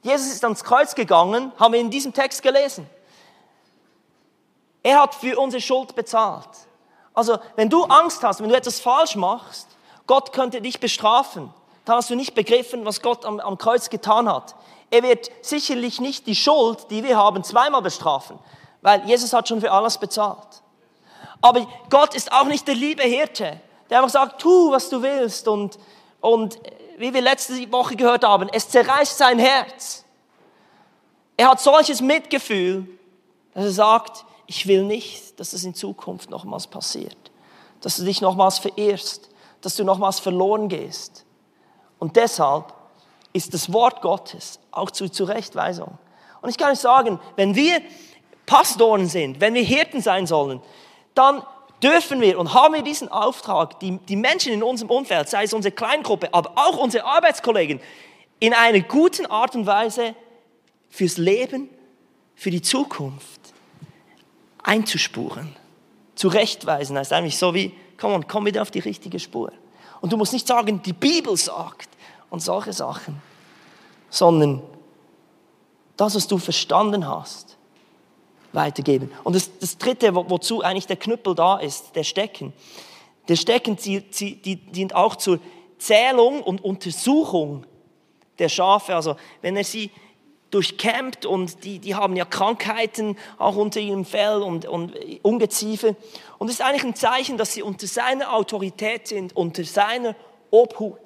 Jesus 0.03 0.27
ist 0.27 0.43
ans 0.43 0.63
Kreuz 0.63 0.95
gegangen, 0.95 1.51
haben 1.59 1.73
wir 1.73 1.79
in 1.79 1.89
diesem 1.89 2.13
Text 2.13 2.41
gelesen. 2.41 2.89
Er 4.87 5.01
hat 5.01 5.15
für 5.15 5.37
unsere 5.37 5.59
Schuld 5.59 5.95
bezahlt. 5.95 6.47
Also, 7.13 7.39
wenn 7.57 7.69
du 7.69 7.83
Angst 7.83 8.23
hast, 8.23 8.41
wenn 8.41 8.47
du 8.47 8.55
etwas 8.55 8.79
falsch 8.79 9.17
machst, 9.17 9.67
Gott 10.05 10.31
könnte 10.31 10.61
dich 10.61 10.79
bestrafen. 10.79 11.53
Dann 11.83 11.97
hast 11.97 12.09
du 12.09 12.15
nicht 12.15 12.35
begriffen, 12.35 12.85
was 12.85 13.01
Gott 13.01 13.25
am, 13.25 13.41
am 13.41 13.57
Kreuz 13.57 13.89
getan 13.89 14.31
hat. 14.31 14.55
Er 14.89 15.03
wird 15.03 15.29
sicherlich 15.41 15.99
nicht 15.99 16.25
die 16.25 16.35
Schuld, 16.35 16.89
die 16.89 17.03
wir 17.03 17.17
haben, 17.17 17.43
zweimal 17.43 17.81
bestrafen, 17.81 18.39
weil 18.81 19.03
Jesus 19.05 19.33
hat 19.33 19.49
schon 19.49 19.59
für 19.59 19.73
alles 19.73 19.97
bezahlt. 19.97 20.63
Aber 21.41 21.67
Gott 21.89 22.15
ist 22.15 22.31
auch 22.31 22.45
nicht 22.45 22.65
der 22.65 22.75
liebe 22.75 23.03
Hirte, 23.03 23.59
der 23.89 23.97
einfach 23.97 24.11
sagt, 24.11 24.41
tu, 24.41 24.71
was 24.71 24.87
du 24.87 25.01
willst. 25.01 25.49
Und, 25.49 25.77
und 26.21 26.61
wie 26.97 27.13
wir 27.13 27.21
letzte 27.21 27.69
Woche 27.73 27.97
gehört 27.97 28.23
haben, 28.23 28.47
es 28.53 28.69
zerreißt 28.69 29.17
sein 29.17 29.37
Herz. 29.37 30.05
Er 31.35 31.49
hat 31.49 31.59
solches 31.59 31.99
Mitgefühl, 31.99 32.87
dass 33.53 33.65
er 33.65 33.71
sagt, 33.71 34.23
ich 34.47 34.65
will 34.67 34.83
nicht, 34.83 35.39
dass 35.39 35.53
es 35.53 35.63
in 35.63 35.75
Zukunft 35.75 36.29
nochmals 36.29 36.67
passiert, 36.67 37.17
dass 37.81 37.97
du 37.97 38.03
dich 38.03 38.21
nochmals 38.21 38.57
verirrst, 38.57 39.29
dass 39.61 39.75
du 39.75 39.83
nochmals 39.83 40.19
verloren 40.19 40.69
gehst. 40.69 41.25
Und 41.99 42.15
deshalb 42.15 42.73
ist 43.33 43.53
das 43.53 43.71
Wort 43.71 44.01
Gottes 44.01 44.59
auch 44.71 44.89
zur 44.89 45.11
Zurechtweisung. 45.11 45.97
Und 46.41 46.49
ich 46.49 46.57
kann 46.57 46.71
euch 46.71 46.79
sagen, 46.79 47.19
wenn 47.35 47.55
wir 47.55 47.81
Pastoren 48.45 49.07
sind, 49.07 49.41
wenn 49.41 49.53
wir 49.53 49.63
Hirten 49.63 50.01
sein 50.01 50.25
sollen, 50.25 50.61
dann 51.13 51.43
dürfen 51.83 52.21
wir 52.21 52.39
und 52.39 52.53
haben 52.53 52.73
wir 52.73 52.81
diesen 52.81 53.09
Auftrag, 53.09 53.79
die, 53.81 53.97
die 53.97 54.15
Menschen 54.15 54.53
in 54.53 54.63
unserem 54.63 54.89
Umfeld, 54.89 55.27
sei 55.29 55.43
es 55.43 55.53
unsere 55.53 55.73
Kleingruppe, 55.73 56.33
aber 56.33 56.53
auch 56.55 56.77
unsere 56.77 57.05
Arbeitskollegen, 57.05 57.81
in 58.39 58.53
einer 58.53 58.79
guten 58.79 59.25
Art 59.25 59.55
und 59.55 59.65
Weise 59.65 60.15
fürs 60.89 61.17
Leben, 61.17 61.69
für 62.35 62.51
die 62.51 62.61
Zukunft 62.61 63.46
einzuspuren, 64.67 65.55
zurechtweisen. 66.15 66.97
Heißt 66.97 67.13
eigentlich 67.13 67.37
so 67.37 67.53
wie, 67.53 67.73
komm 67.97 68.13
on, 68.13 68.27
komm 68.27 68.45
wieder 68.45 68.61
auf 68.61 68.69
die 68.69 68.79
richtige 68.79 69.19
Spur. 69.19 69.51
Und 70.01 70.13
du 70.13 70.17
musst 70.17 70.33
nicht 70.33 70.45
sagen, 70.45 70.81
die 70.83 70.93
Bibel 70.93 71.35
sagt 71.37 71.89
und 72.29 72.41
solche 72.41 72.73
Sachen, 72.73 73.21
sondern 74.09 74.61
das, 75.95 76.15
was 76.15 76.27
du 76.27 76.37
verstanden 76.37 77.07
hast, 77.07 77.57
weitergeben. 78.53 79.11
Und 79.23 79.35
das, 79.35 79.49
das 79.59 79.77
Dritte, 79.77 80.13
wo, 80.13 80.29
wozu 80.29 80.61
eigentlich 80.61 80.87
der 80.87 80.97
Knüppel 80.97 81.33
da 81.33 81.57
ist, 81.57 81.95
der 81.95 82.03
Stecken. 82.03 82.53
Der 83.27 83.35
Stecken 83.35 83.77
dient 83.77 84.95
auch 84.95 85.15
zur 85.15 85.39
Zählung 85.77 86.43
und 86.43 86.63
Untersuchung 86.63 87.65
der 88.39 88.49
Schafe. 88.49 88.95
Also 88.95 89.15
wenn 89.41 89.55
er 89.55 89.63
sie 89.63 89.91
durchkämmt 90.51 91.25
und 91.25 91.63
die, 91.63 91.79
die 91.79 91.95
haben 91.95 92.15
ja 92.15 92.25
Krankheiten 92.25 93.17
auch 93.37 93.55
unter 93.55 93.79
ihrem 93.79 94.05
Fell 94.05 94.41
und, 94.41 94.65
und 94.65 94.93
Ungeziefer. 95.23 95.95
Und 96.37 96.47
es 96.47 96.55
ist 96.55 96.61
eigentlich 96.61 96.83
ein 96.83 96.95
Zeichen, 96.95 97.37
dass 97.37 97.53
sie 97.53 97.63
unter 97.63 97.87
seiner 97.87 98.33
Autorität 98.33 99.07
sind, 99.07 99.35
unter 99.35 99.63
seiner 99.63 100.15
Obhut. 100.51 100.99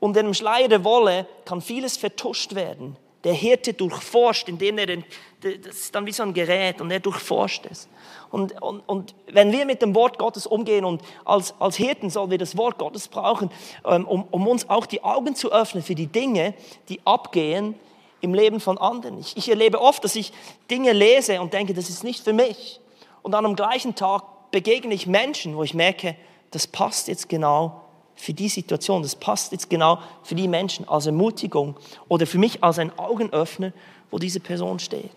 Unter 0.00 0.22
dem 0.22 0.34
Schleier 0.34 0.68
der 0.68 0.84
Wolle 0.84 1.26
kann 1.44 1.60
vieles 1.60 1.96
vertuscht 1.96 2.54
werden. 2.54 2.96
Der 3.24 3.32
Hirte 3.32 3.72
durchforscht, 3.72 4.48
indem 4.48 4.78
er 4.78 4.86
den, 4.86 5.04
das 5.40 5.76
ist 5.76 5.94
dann 5.94 6.06
wie 6.06 6.12
so 6.12 6.22
ein 6.22 6.34
Gerät 6.34 6.80
und 6.80 6.90
er 6.90 7.00
durchforscht 7.00 7.66
es. 7.70 7.88
Und, 8.30 8.60
und, 8.62 8.80
und 8.88 9.14
wenn 9.30 9.52
wir 9.52 9.66
mit 9.66 9.82
dem 9.82 9.94
Wort 9.94 10.18
Gottes 10.18 10.46
umgehen 10.46 10.84
und 10.84 11.02
als, 11.24 11.54
als 11.60 11.76
Hirten 11.76 12.10
sollen 12.10 12.30
wir 12.30 12.38
das 12.38 12.56
Wort 12.56 12.78
Gottes 12.78 13.08
brauchen, 13.08 13.50
ähm, 13.84 14.06
um, 14.06 14.24
um 14.30 14.48
uns 14.48 14.68
auch 14.68 14.86
die 14.86 15.04
Augen 15.04 15.34
zu 15.36 15.52
öffnen 15.52 15.82
für 15.82 15.94
die 15.94 16.06
Dinge, 16.06 16.54
die 16.88 17.00
abgehen 17.04 17.74
im 18.22 18.34
Leben 18.34 18.60
von 18.60 18.78
anderen. 18.78 19.18
Ich, 19.18 19.36
ich 19.36 19.48
erlebe 19.48 19.80
oft, 19.80 20.02
dass 20.04 20.16
ich 20.16 20.32
Dinge 20.70 20.92
lese 20.92 21.40
und 21.40 21.52
denke, 21.52 21.74
das 21.74 21.90
ist 21.90 22.04
nicht 22.04 22.24
für 22.24 22.32
mich. 22.32 22.80
Und 23.22 23.32
dann 23.32 23.44
am 23.44 23.56
gleichen 23.56 23.94
Tag 23.94 24.50
begegne 24.50 24.94
ich 24.94 25.06
Menschen, 25.06 25.56
wo 25.56 25.62
ich 25.62 25.74
merke, 25.74 26.16
das 26.50 26.66
passt 26.66 27.08
jetzt 27.08 27.28
genau 27.28 27.82
für 28.14 28.32
die 28.32 28.48
Situation, 28.48 29.02
das 29.02 29.16
passt 29.16 29.52
jetzt 29.52 29.68
genau 29.68 29.98
für 30.22 30.34
die 30.34 30.48
Menschen 30.48 30.88
als 30.88 31.06
Ermutigung 31.06 31.76
oder 32.08 32.26
für 32.26 32.38
mich 32.38 32.62
als 32.62 32.78
ein 32.78 32.96
Augenöffner, 32.98 33.72
wo 34.10 34.18
diese 34.18 34.40
Person 34.40 34.78
steht. 34.78 35.10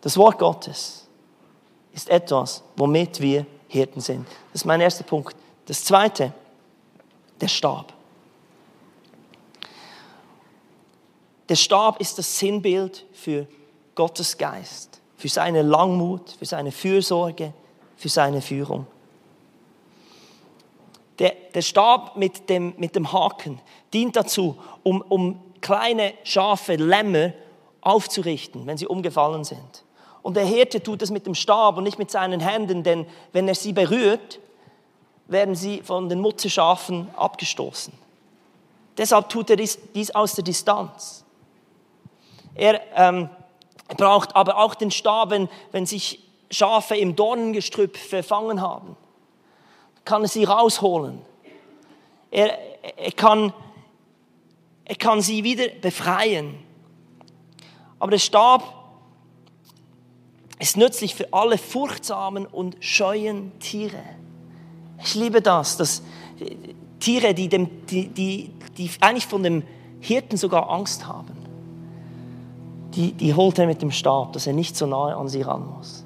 Das 0.00 0.16
Wort 0.16 0.38
Gottes 0.38 1.08
ist 1.92 2.08
etwas, 2.08 2.62
womit 2.76 3.20
wir 3.20 3.46
Hirten 3.66 4.00
sind. 4.00 4.26
Das 4.52 4.62
ist 4.62 4.64
mein 4.64 4.80
erster 4.80 5.04
Punkt. 5.04 5.36
Das 5.66 5.84
zweite, 5.84 6.32
der 7.40 7.48
Stab. 7.48 7.92
Der 11.48 11.56
Stab 11.56 12.00
ist 12.00 12.18
das 12.18 12.38
Sinnbild 12.38 13.06
für 13.12 13.46
Gottes 13.94 14.36
Geist, 14.36 15.00
für 15.16 15.28
seine 15.28 15.62
Langmut, 15.62 16.30
für 16.38 16.44
seine 16.44 16.70
Fürsorge, 16.72 17.52
für 17.96 18.08
seine 18.08 18.40
Führung. 18.40 18.86
Der, 21.18 21.34
der 21.54 21.62
Stab 21.62 22.16
mit 22.16 22.48
dem, 22.48 22.74
mit 22.76 22.94
dem 22.94 23.12
Haken 23.12 23.60
dient 23.92 24.14
dazu, 24.14 24.56
um, 24.84 25.02
um 25.02 25.40
kleine 25.60 26.14
Schafe, 26.22 26.76
Lämmer 26.76 27.32
aufzurichten, 27.80 28.66
wenn 28.66 28.76
sie 28.76 28.86
umgefallen 28.86 29.44
sind. 29.44 29.84
Und 30.22 30.36
der 30.36 30.44
Hirte 30.44 30.82
tut 30.82 31.02
es 31.02 31.10
mit 31.10 31.26
dem 31.26 31.34
Stab 31.34 31.76
und 31.76 31.84
nicht 31.84 31.98
mit 31.98 32.10
seinen 32.10 32.40
Händen, 32.40 32.82
denn 32.82 33.06
wenn 33.32 33.48
er 33.48 33.54
sie 33.54 33.72
berührt, 33.72 34.38
werden 35.26 35.54
sie 35.54 35.82
von 35.82 36.08
den 36.08 36.20
Mutterschafen 36.20 37.08
abgestoßen. 37.16 37.92
Deshalb 38.96 39.28
tut 39.28 39.50
er 39.50 39.56
dies, 39.56 39.78
dies 39.94 40.10
aus 40.10 40.34
der 40.34 40.44
Distanz. 40.44 41.24
Er 42.54 42.80
ähm, 42.96 43.28
braucht 43.96 44.34
aber 44.34 44.58
auch 44.58 44.74
den 44.74 44.90
Stab, 44.90 45.30
wenn, 45.30 45.48
wenn 45.72 45.86
sich 45.86 46.20
Schafe 46.50 46.96
im 46.96 47.14
Dornengestrüpp 47.14 47.96
verfangen 47.96 48.60
haben 48.60 48.96
kann 50.08 50.22
er 50.22 50.28
sie 50.28 50.44
rausholen. 50.44 51.20
Er, 52.30 52.58
er, 52.96 53.12
kann, 53.12 53.52
er 54.86 54.96
kann 54.96 55.20
sie 55.20 55.44
wieder 55.44 55.68
befreien. 55.82 56.54
Aber 57.98 58.12
der 58.12 58.18
Stab 58.18 58.62
ist 60.58 60.78
nützlich 60.78 61.14
für 61.14 61.30
alle 61.32 61.58
furchtsamen 61.58 62.46
und 62.46 62.78
scheuen 62.80 63.52
Tiere. 63.58 64.02
Ich 65.04 65.14
liebe 65.14 65.42
das, 65.42 65.76
dass 65.76 66.02
Tiere, 67.00 67.34
die, 67.34 67.50
dem, 67.50 67.86
die, 67.86 68.08
die, 68.08 68.50
die 68.78 68.90
eigentlich 69.00 69.26
von 69.26 69.42
dem 69.42 69.62
Hirten 70.00 70.38
sogar 70.38 70.70
Angst 70.70 71.06
haben, 71.06 71.36
die, 72.94 73.12
die 73.12 73.34
holt 73.34 73.58
er 73.58 73.66
mit 73.66 73.82
dem 73.82 73.90
Stab, 73.90 74.32
dass 74.32 74.46
er 74.46 74.54
nicht 74.54 74.74
so 74.74 74.86
nahe 74.86 75.14
an 75.14 75.28
sie 75.28 75.42
ran 75.42 75.68
muss. 75.76 76.04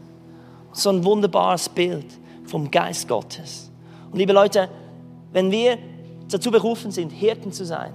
So 0.72 0.90
ein 0.90 1.04
wunderbares 1.04 1.68
Bild 1.68 2.06
vom 2.44 2.68
Geist 2.68 3.06
Gottes. 3.06 3.71
Und 4.12 4.18
liebe 4.18 4.34
Leute, 4.34 4.68
wenn 5.32 5.50
wir 5.50 5.78
dazu 6.30 6.50
berufen 6.50 6.90
sind, 6.90 7.10
Hirten 7.10 7.50
zu 7.50 7.64
sein, 7.64 7.92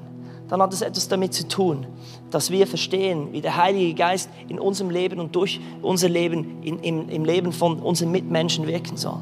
dann 0.49 0.61
hat 0.61 0.73
es 0.73 0.81
etwas 0.81 1.07
damit 1.07 1.33
zu 1.33 1.47
tun, 1.47 1.85
dass 2.31 2.49
wir 2.49 2.65
verstehen, 2.65 3.33
wie 3.33 3.41
der 3.41 3.57
Heilige 3.57 3.93
Geist 3.93 4.29
in 4.47 4.59
unserem 4.59 4.89
Leben 4.89 5.19
und 5.19 5.35
durch 5.35 5.59
unser 5.81 6.09
Leben, 6.09 6.63
in, 6.63 6.79
im, 6.79 7.09
im 7.09 7.25
Leben 7.25 7.51
von 7.51 7.79
unseren 7.79 8.11
Mitmenschen 8.11 8.65
wirken 8.65 8.97
soll. 8.97 9.19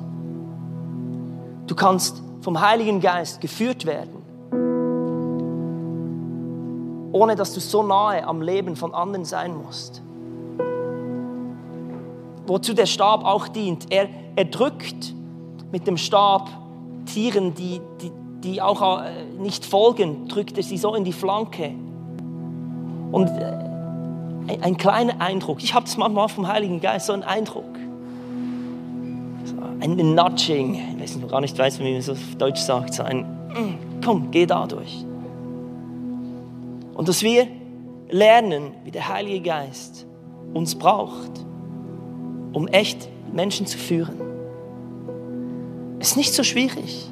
Du 1.68 1.76
kannst 1.76 2.22
vom 2.42 2.62
Heiligen 2.62 3.02
Geist 3.02 3.42
geführt 3.42 3.86
werden, 3.86 4.22
ohne 7.12 7.36
dass 7.36 7.54
du 7.54 7.60
so 7.60 7.82
nahe 7.84 8.26
am 8.26 8.42
Leben 8.42 8.76
von 8.76 8.94
anderen 8.94 9.26
sein 9.26 9.56
musst. 9.58 10.02
Wozu 12.46 12.74
der 12.74 12.86
Stab 12.86 13.26
auch 13.26 13.48
dient. 13.48 13.88
Er, 13.90 14.08
er 14.36 14.46
drückt 14.46 15.16
mit 15.72 15.88
dem 15.88 15.98
Stab 15.98 16.65
Tieren, 17.06 17.54
die, 17.54 17.82
die, 18.02 18.12
die 18.44 18.62
auch 18.62 19.02
äh, 19.02 19.10
nicht 19.40 19.66
folgen, 19.66 20.28
drückt 20.28 20.58
er 20.58 20.64
sie 20.64 20.78
so 20.78 20.96
in 20.96 21.04
die 21.04 21.14
Flanke. 21.14 21.72
Und 23.12 23.28
äh, 23.30 24.58
ein 24.62 24.78
kleiner 24.78 25.20
Eindruck, 25.22 25.64
ich 25.64 25.74
habe 25.74 25.86
das 25.86 25.98
manchmal 25.98 26.30
vom 26.30 26.48
Heiligen 26.48 26.80
Geist, 26.80 27.08
so 27.08 27.14
ein 27.14 27.24
Eindruck. 27.24 27.76
ein 29.80 30.16
Nudging, 30.16 30.76
ich 30.76 31.02
weiß 31.02 31.16
nicht, 31.18 31.30
gar 31.30 31.42
nicht 31.42 31.58
weiß, 31.58 31.80
wie 31.80 31.84
man 31.84 31.94
es 31.94 32.10
auf 32.10 32.20
Deutsch 32.38 32.62
sagt, 32.62 32.94
so 32.94 33.04
ein, 33.04 33.22
mm, 33.22 34.04
komm, 34.04 34.32
geh 34.32 34.46
da 34.46 34.68
durch. 34.68 35.06
Und 36.94 37.08
dass 37.08 37.22
wir 37.24 37.48
lernen, 38.10 38.72
wie 38.84 38.92
der 38.92 39.10
Heilige 39.10 39.42
Geist 39.42 40.06
uns 40.54 40.76
braucht, 40.76 41.32
um 42.54 42.68
echt 42.68 43.10
Menschen 43.34 43.66
zu 43.66 43.78
führen. 43.78 44.25
Ist 46.06 46.18
nicht 46.18 46.36
so 46.36 46.44
schwierig. 46.44 47.10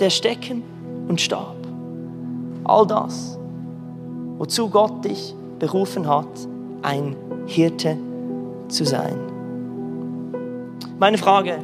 Der 0.00 0.10
Stecken 0.10 0.64
und 1.06 1.20
Stab. 1.20 1.54
All 2.64 2.84
das, 2.84 3.38
wozu 4.38 4.68
Gott 4.68 5.04
dich 5.04 5.32
berufen 5.60 6.08
hat, 6.08 6.26
ein 6.82 7.14
Hirte 7.46 7.96
zu 8.66 8.84
sein. 8.84 9.14
Meine 10.98 11.16
Frage 11.16 11.60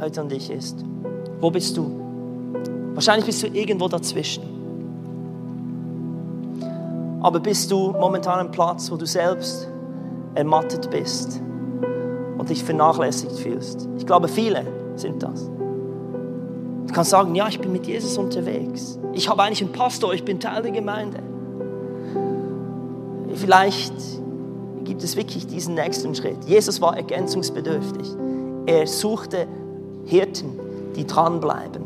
heute 0.00 0.20
an 0.20 0.28
dich 0.28 0.48
ist, 0.48 0.78
wo 1.40 1.50
bist 1.50 1.76
du? 1.76 1.90
Wahrscheinlich 2.94 3.26
bist 3.26 3.42
du 3.42 3.48
irgendwo 3.48 3.88
dazwischen. 3.88 4.44
Aber 7.20 7.40
bist 7.40 7.68
du 7.68 7.90
momentan 7.90 8.38
am 8.46 8.52
Platz, 8.52 8.92
wo 8.92 8.96
du 8.96 9.06
selbst 9.06 9.68
ermattet 10.36 10.88
bist 10.88 11.42
und 12.38 12.48
dich 12.48 12.62
vernachlässigt 12.62 13.40
fühlst? 13.40 13.88
Ich 13.98 14.06
glaube, 14.06 14.28
viele 14.28 14.64
sind 14.94 15.20
das. 15.20 15.50
Du 16.96 17.00
kannst 17.00 17.10
sagen, 17.10 17.34
ja, 17.34 17.46
ich 17.46 17.60
bin 17.60 17.72
mit 17.72 17.86
Jesus 17.86 18.16
unterwegs. 18.16 18.98
Ich 19.12 19.28
habe 19.28 19.42
eigentlich 19.42 19.60
einen 19.60 19.72
Pastor, 19.72 20.14
ich 20.14 20.24
bin 20.24 20.40
Teil 20.40 20.62
der 20.62 20.72
Gemeinde. 20.72 21.18
Vielleicht 23.34 23.92
gibt 24.82 25.02
es 25.02 25.14
wirklich 25.14 25.46
diesen 25.46 25.74
nächsten 25.74 26.14
Schritt. 26.14 26.42
Jesus 26.46 26.80
war 26.80 26.96
ergänzungsbedürftig. 26.96 28.08
Er 28.64 28.86
suchte 28.86 29.46
Hirten, 30.06 30.58
die 30.96 31.06
dranbleiben. 31.06 31.82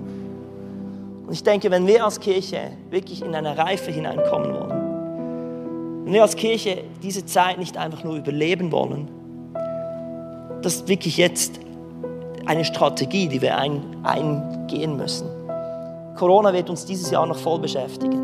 Und 1.26 1.32
ich 1.32 1.42
denke, 1.42 1.72
wenn 1.72 1.88
wir 1.88 2.04
als 2.04 2.20
Kirche 2.20 2.70
wirklich 2.90 3.20
in 3.24 3.34
eine 3.34 3.58
Reife 3.58 3.90
hineinkommen 3.90 4.52
wollen, 4.52 6.04
wenn 6.04 6.12
wir 6.12 6.22
als 6.22 6.36
Kirche 6.36 6.84
diese 7.02 7.26
Zeit 7.26 7.58
nicht 7.58 7.76
einfach 7.76 8.04
nur 8.04 8.14
überleben 8.14 8.70
wollen, 8.70 9.08
das 10.62 10.76
ist 10.76 10.88
wirklich 10.88 11.16
jetzt 11.16 11.58
eine 12.50 12.64
Strategie, 12.64 13.28
die 13.28 13.40
wir 13.40 13.56
ein, 13.56 13.80
eingehen 14.02 14.96
müssen. 14.96 15.28
Corona 16.16 16.52
wird 16.52 16.68
uns 16.68 16.84
dieses 16.84 17.08
Jahr 17.12 17.24
noch 17.24 17.36
voll 17.36 17.60
beschäftigen. 17.60 18.18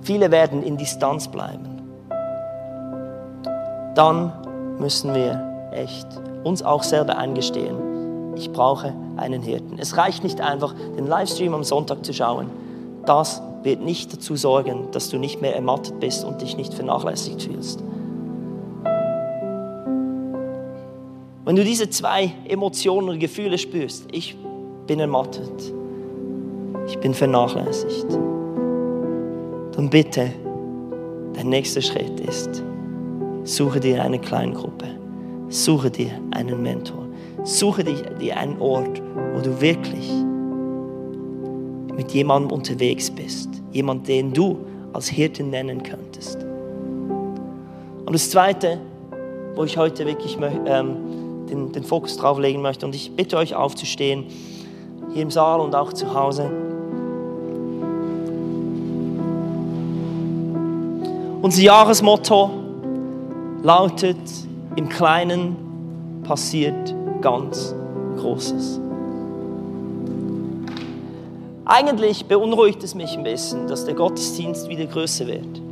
Viele 0.00 0.30
werden 0.30 0.62
in 0.62 0.78
Distanz 0.78 1.28
bleiben. 1.28 1.82
Dann 3.94 4.32
müssen 4.78 5.14
wir 5.14 5.68
echt 5.72 6.06
uns 6.42 6.62
auch 6.62 6.84
selber 6.84 7.18
eingestehen, 7.18 7.76
ich 8.34 8.50
brauche 8.50 8.94
einen 9.18 9.42
Hirten. 9.42 9.78
Es 9.78 9.98
reicht 9.98 10.24
nicht 10.24 10.40
einfach, 10.40 10.74
den 10.96 11.06
Livestream 11.06 11.52
am 11.52 11.64
Sonntag 11.64 12.02
zu 12.02 12.14
schauen. 12.14 12.46
Das 13.04 13.42
wird 13.62 13.82
nicht 13.82 14.10
dazu 14.10 14.36
sorgen, 14.36 14.90
dass 14.92 15.10
du 15.10 15.18
nicht 15.18 15.42
mehr 15.42 15.54
ermattet 15.54 16.00
bist 16.00 16.24
und 16.24 16.40
dich 16.40 16.56
nicht 16.56 16.72
vernachlässigt 16.72 17.42
fühlst. 17.42 17.82
Wenn 21.46 21.56
du 21.56 21.64
diese 21.64 21.88
zwei 21.88 22.32
Emotionen 22.48 23.08
und 23.08 23.20
Gefühle 23.20 23.56
spürst, 23.56 24.06
ich 24.10 24.36
bin 24.86 25.00
ermattet, 25.00 25.72
ich 26.88 26.98
bin 26.98 27.14
vernachlässigt, 27.14 28.12
dann 29.72 29.88
bitte, 29.88 30.32
der 31.36 31.44
nächste 31.44 31.80
Schritt 31.80 32.20
ist, 32.20 32.62
suche 33.44 33.80
dir 33.80 34.02
eine 34.02 34.18
Kleingruppe, 34.18 34.86
suche 35.48 35.90
dir 35.90 36.10
einen 36.32 36.62
Mentor. 36.62 37.06
Suche 37.44 37.84
dir 37.84 38.36
einen 38.36 38.60
Ort, 38.60 39.00
wo 39.32 39.40
du 39.40 39.60
wirklich 39.60 40.10
mit 41.96 42.10
jemandem 42.10 42.50
unterwegs 42.50 43.08
bist. 43.08 43.48
Jemand, 43.70 44.08
den 44.08 44.32
du 44.32 44.58
als 44.92 45.06
Hirten 45.08 45.50
nennen 45.50 45.80
könntest. 45.80 46.44
Und 48.04 48.12
das 48.12 48.30
Zweite, 48.30 48.80
wo 49.54 49.62
ich 49.62 49.78
heute 49.78 50.06
wirklich 50.06 50.36
ähm, 50.66 50.96
den, 51.48 51.72
den 51.72 51.84
Fokus 51.84 52.16
drauf 52.16 52.38
legen 52.38 52.62
möchte, 52.62 52.86
und 52.86 52.94
ich 52.94 53.14
bitte 53.14 53.36
euch 53.36 53.54
aufzustehen, 53.54 54.24
hier 55.12 55.22
im 55.22 55.30
Saal 55.30 55.60
und 55.60 55.74
auch 55.74 55.92
zu 55.92 56.12
Hause. 56.14 56.50
Unser 61.42 61.62
Jahresmotto 61.62 62.50
lautet, 63.62 64.16
im 64.76 64.88
Kleinen 64.88 65.56
passiert 66.24 66.94
ganz 67.20 67.74
Großes. 68.18 68.80
Eigentlich 71.64 72.26
beunruhigt 72.26 72.82
es 72.84 72.94
mich 72.94 73.16
ein 73.16 73.24
bisschen, 73.24 73.66
dass 73.66 73.84
der 73.84 73.94
Gottesdienst 73.94 74.68
wieder 74.68 74.86
größer 74.86 75.26
wird. 75.26 75.65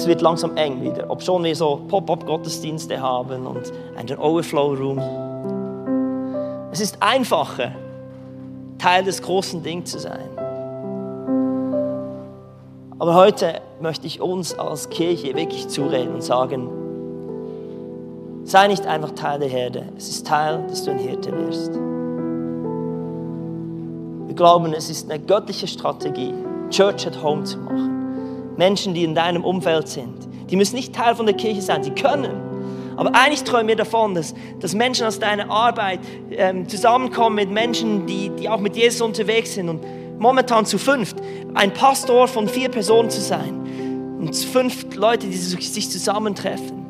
Es 0.00 0.06
wird 0.06 0.22
langsam 0.22 0.56
eng 0.56 0.80
wieder, 0.80 1.10
ob 1.10 1.22
schon 1.22 1.44
wir 1.44 1.54
so 1.54 1.82
Pop-up-Gottesdienste 1.88 2.98
haben 3.02 3.46
und 3.46 3.70
einen 3.98 4.18
Overflow-Room. 4.18 4.98
Es 6.72 6.80
ist 6.80 6.96
einfacher, 7.00 7.72
Teil 8.78 9.04
des 9.04 9.20
großen 9.20 9.62
Dings 9.62 9.90
zu 9.90 9.98
sein. 9.98 10.26
Aber 12.98 13.14
heute 13.14 13.60
möchte 13.82 14.06
ich 14.06 14.22
uns 14.22 14.58
als 14.58 14.88
Kirche 14.88 15.36
wirklich 15.36 15.68
zureden 15.68 16.14
und 16.14 16.22
sagen, 16.22 16.70
Sei 18.44 18.68
nicht 18.68 18.86
einfach 18.86 19.10
Teil 19.10 19.38
der 19.38 19.50
Herde. 19.50 19.84
Es 19.98 20.08
ist 20.08 20.26
Teil, 20.26 20.64
dass 20.66 20.82
du 20.82 20.92
ein 20.92 20.98
Hirte 20.98 21.30
wirst. 21.30 21.74
Wir 24.28 24.34
glauben, 24.34 24.72
es 24.72 24.88
ist 24.88 25.10
eine 25.10 25.22
göttliche 25.22 25.66
Strategie, 25.66 26.32
Church 26.70 27.06
at 27.06 27.22
Home 27.22 27.44
zu 27.44 27.58
machen. 27.58 27.99
Menschen, 28.60 28.92
die 28.92 29.04
in 29.04 29.14
deinem 29.14 29.42
Umfeld 29.42 29.88
sind, 29.88 30.28
die 30.50 30.56
müssen 30.56 30.76
nicht 30.76 30.94
Teil 30.94 31.14
von 31.14 31.24
der 31.24 31.34
Kirche 31.34 31.62
sein, 31.62 31.82
sie 31.82 31.92
können. 31.92 32.30
Aber 32.96 33.14
eigentlich 33.14 33.44
träumen 33.44 33.68
wir 33.68 33.76
davon, 33.76 34.14
dass, 34.14 34.34
dass 34.60 34.74
Menschen 34.74 35.06
aus 35.06 35.18
deiner 35.18 35.50
Arbeit 35.50 36.00
ähm, 36.30 36.68
zusammenkommen 36.68 37.36
mit 37.36 37.50
Menschen, 37.50 38.06
die, 38.06 38.28
die 38.28 38.50
auch 38.50 38.60
mit 38.60 38.76
Jesus 38.76 39.00
unterwegs 39.00 39.54
sind 39.54 39.70
und 39.70 39.80
momentan 40.18 40.66
zu 40.66 40.76
fünft, 40.76 41.16
ein 41.54 41.72
Pastor 41.72 42.28
von 42.28 42.46
vier 42.48 42.68
Personen 42.68 43.08
zu 43.08 43.22
sein 43.22 44.18
und 44.20 44.36
fünf 44.36 44.94
Leute, 44.94 45.26
die 45.26 45.36
sich 45.36 45.90
zusammentreffen 45.90 46.80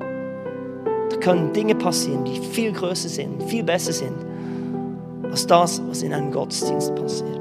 können 1.21 1.53
Dinge 1.53 1.75
passieren, 1.75 2.25
die 2.25 2.41
viel 2.41 2.73
größer 2.73 3.09
sind, 3.09 3.43
viel 3.45 3.63
besser 3.63 3.93
sind, 3.93 4.17
als 5.31 5.47
das, 5.47 5.81
was 5.87 6.03
in 6.03 6.13
einem 6.13 6.33
Gottesdienst 6.33 6.95
passiert. 6.95 7.40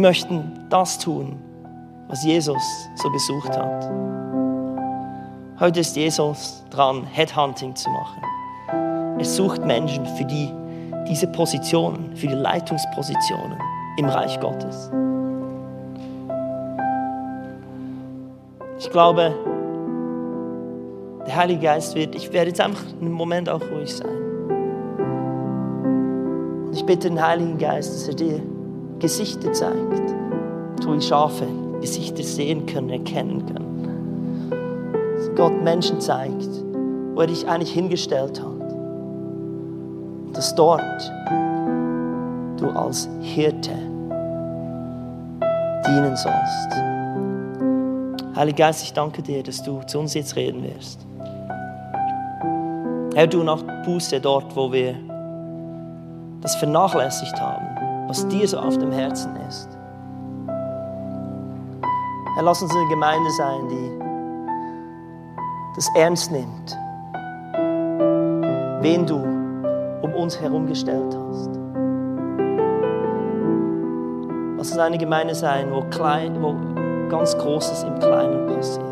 Wir 0.00 0.08
möchten 0.08 0.66
das 0.70 0.98
tun, 0.98 1.38
was 2.08 2.24
Jesus 2.24 2.88
so 2.94 3.10
gesucht 3.10 3.50
hat. 3.50 3.84
Heute 5.60 5.80
ist 5.80 5.94
Jesus 5.94 6.64
dran, 6.70 7.04
Headhunting 7.04 7.76
zu 7.76 7.90
machen. 7.90 8.22
Er 9.18 9.24
sucht 9.26 9.62
Menschen 9.62 10.06
für 10.16 10.24
die, 10.24 10.48
diese 11.06 11.26
Positionen, 11.26 12.16
für 12.16 12.28
die 12.28 12.34
Leitungspositionen 12.34 13.58
im 13.98 14.06
Reich 14.06 14.40
Gottes. 14.40 14.90
Ich 18.78 18.88
glaube, 18.90 19.34
der 21.26 21.36
Heilige 21.36 21.60
Geist 21.60 21.94
wird, 21.94 22.14
ich 22.14 22.32
werde 22.32 22.48
jetzt 22.48 22.60
einfach 22.62 22.86
einen 23.02 23.12
Moment 23.12 23.50
auch 23.50 23.60
ruhig 23.70 23.94
sein. 23.94 24.16
Und 26.68 26.72
ich 26.72 26.86
bitte 26.86 27.10
den 27.10 27.22
Heiligen 27.22 27.58
Geist, 27.58 27.92
dass 27.92 28.08
er 28.08 28.14
dir 28.14 28.40
Gesichter 29.00 29.52
zeigt, 29.52 30.14
wo 30.84 30.94
die 30.94 31.00
Schafe 31.00 31.46
Gesichter 31.80 32.22
sehen 32.22 32.66
können, 32.66 32.90
erkennen 32.90 33.46
können. 33.46 34.50
Dass 35.16 35.34
Gott 35.34 35.62
Menschen 35.62 36.00
zeigt, 36.00 36.48
wo 37.14 37.22
er 37.22 37.26
dich 37.26 37.48
eigentlich 37.48 37.72
hingestellt 37.72 38.40
hat. 38.40 38.76
Dass 40.34 40.54
dort 40.54 41.12
du 42.58 42.68
als 42.68 43.08
Hirte 43.22 43.72
dienen 45.86 46.16
sollst. 46.16 46.70
Heiliger 48.36 48.66
Geist, 48.66 48.84
ich 48.84 48.92
danke 48.92 49.22
dir, 49.22 49.42
dass 49.42 49.62
du 49.62 49.80
zu 49.86 49.98
uns 49.98 50.14
jetzt 50.14 50.36
reden 50.36 50.62
wirst. 50.62 51.06
Herr, 53.14 53.26
du 53.26 53.42
nach 53.42 53.62
Buße 53.84 54.20
dort, 54.20 54.54
wo 54.54 54.70
wir 54.70 54.94
das 56.42 56.54
vernachlässigt 56.56 57.40
haben, 57.40 57.79
was 58.10 58.26
dir 58.26 58.48
so 58.48 58.58
auf 58.58 58.76
dem 58.76 58.90
Herzen 58.90 59.36
ist. 59.48 59.68
Herr, 62.34 62.42
lass 62.42 62.60
uns 62.60 62.74
eine 62.74 62.88
Gemeinde 62.88 63.30
sein, 63.30 63.68
die 63.68 63.98
das 65.76 65.88
ernst 65.94 66.32
nimmt, 66.32 66.76
wen 68.82 69.06
du 69.06 69.14
um 70.02 70.12
uns 70.12 70.40
herum 70.40 70.66
gestellt 70.66 71.16
hast. 71.16 71.50
Lass 74.56 74.72
uns 74.72 74.78
eine 74.78 74.98
Gemeinde 74.98 75.36
sein, 75.36 75.70
wo, 75.70 75.82
klein, 75.82 76.42
wo 76.42 76.56
ganz 77.08 77.38
Großes 77.38 77.84
im 77.84 77.96
Kleinen 78.00 78.48
passiert. 78.48 78.86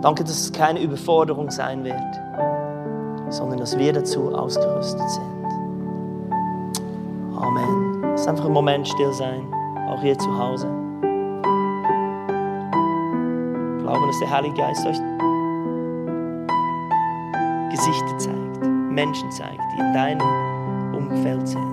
Danke, 0.00 0.24
dass 0.24 0.40
es 0.40 0.50
keine 0.50 0.80
Überforderung 0.80 1.50
sein 1.50 1.84
wird, 1.84 1.94
sondern 3.28 3.58
dass 3.58 3.76
wir 3.76 3.92
dazu 3.92 4.34
ausgerüstet 4.34 5.10
sind. 5.10 5.39
Amen. 7.40 8.04
Ist 8.14 8.28
einfach 8.28 8.44
ein 8.44 8.52
Moment 8.52 8.86
still 8.86 9.12
sein, 9.12 9.52
auch 9.88 10.00
hier 10.00 10.18
zu 10.18 10.38
Hause. 10.38 10.66
Ich 13.78 13.82
glaube, 13.82 14.06
dass 14.06 14.18
der 14.20 14.30
Heilige 14.30 14.54
Geist 14.56 14.86
euch 14.86 14.98
Gesichter 17.70 18.18
zeigt, 18.18 18.66
Menschen 18.90 19.30
zeigt, 19.30 19.62
die 19.72 19.80
in 19.80 19.92
deinem 19.92 20.94
Umfeld 20.94 21.48
sind. 21.48 21.69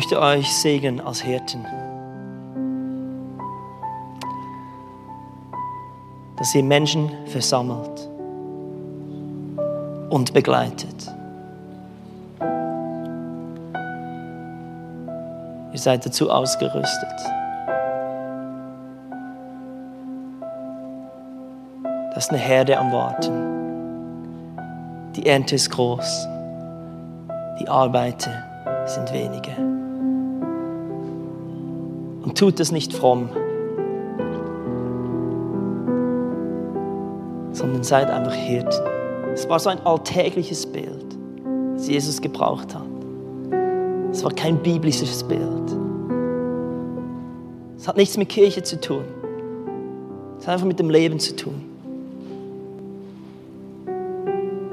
Möchte 0.00 0.18
euch 0.18 0.50
segnen 0.56 0.98
als 0.98 1.20
Hirten. 1.20 1.62
Dass 6.38 6.54
ihr 6.54 6.62
Menschen 6.62 7.10
versammelt 7.26 8.08
und 10.08 10.32
begleitet. 10.32 11.14
Ihr 15.70 15.78
seid 15.78 16.06
dazu 16.06 16.30
ausgerüstet. 16.30 17.20
Das 22.14 22.24
ist 22.24 22.30
eine 22.30 22.38
Herde 22.38 22.78
am 22.78 22.90
Warten. 22.90 23.34
Die 25.14 25.26
Ernte 25.26 25.56
ist 25.56 25.68
groß. 25.68 26.26
Die 27.60 27.68
Arbeiter 27.68 28.30
sind 28.86 29.12
wenige. 29.12 29.79
Und 32.22 32.36
tut 32.36 32.60
es 32.60 32.70
nicht 32.70 32.92
fromm, 32.92 33.30
sondern 37.52 37.82
seid 37.82 38.10
einfach 38.10 38.34
Hirten. 38.34 38.86
Es 39.32 39.48
war 39.48 39.58
so 39.58 39.70
ein 39.70 39.80
alltägliches 39.86 40.66
Bild, 40.66 41.16
das 41.74 41.88
Jesus 41.88 42.20
gebraucht 42.20 42.74
hat. 42.74 42.86
Es 44.12 44.24
war 44.24 44.32
kein 44.32 44.58
biblisches 44.58 45.22
Bild. 45.22 45.40
Es 47.78 47.88
hat 47.88 47.96
nichts 47.96 48.16
mit 48.16 48.28
Kirche 48.28 48.62
zu 48.62 48.80
tun. 48.80 49.04
Es 50.38 50.46
hat 50.46 50.54
einfach 50.54 50.66
mit 50.66 50.78
dem 50.78 50.90
Leben 50.90 51.18
zu 51.18 51.34
tun. 51.36 51.62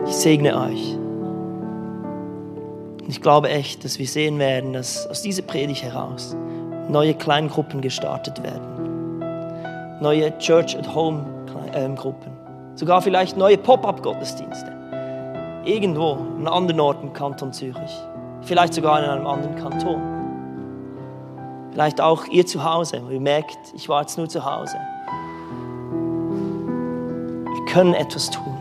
Ich 0.05 0.13
segne 0.13 0.59
euch. 0.59 0.97
Und 3.01 3.09
ich 3.09 3.21
glaube 3.21 3.49
echt, 3.49 3.85
dass 3.85 3.99
wir 3.99 4.07
sehen 4.07 4.39
werden, 4.39 4.73
dass 4.73 5.07
aus 5.07 5.21
dieser 5.21 5.43
Predigt 5.43 5.83
heraus 5.83 6.35
neue 6.89 7.13
Kleingruppen 7.13 7.81
gestartet 7.81 8.41
werden. 8.43 9.99
Neue 10.01 10.37
Church 10.37 10.77
at 10.77 10.93
Home 10.93 11.25
ähm. 11.73 11.95
Sogar 12.75 13.01
vielleicht 13.01 13.37
neue 13.37 13.57
Pop-up-Gottesdienste. 13.57 14.71
Irgendwo, 15.65 16.13
an 16.13 16.47
anderen 16.47 16.79
Ort 16.79 17.03
im 17.03 17.11
Kanton 17.13 17.51
Zürich. 17.51 18.01
Vielleicht 18.41 18.73
sogar 18.73 19.03
in 19.03 19.09
einem 19.09 19.27
anderen 19.27 19.55
Kanton. 19.55 20.01
Vielleicht 21.71 21.99
auch 21.99 22.25
ihr 22.27 22.45
zu 22.45 22.63
Hause, 22.63 23.01
wo 23.05 23.09
ihr 23.09 23.19
merkt, 23.19 23.57
ich 23.75 23.89
war 23.89 24.01
jetzt 24.01 24.17
nur 24.17 24.29
zu 24.29 24.43
Hause. 24.45 24.77
Wir 27.45 27.65
können 27.73 27.93
etwas 27.93 28.29
tun. 28.29 28.57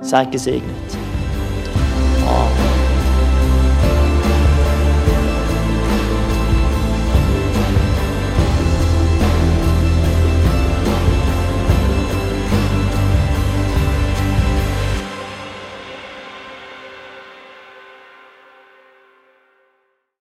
Seid 0.00 0.32
gesegnet. 0.32 0.98
Amen. 2.26 2.61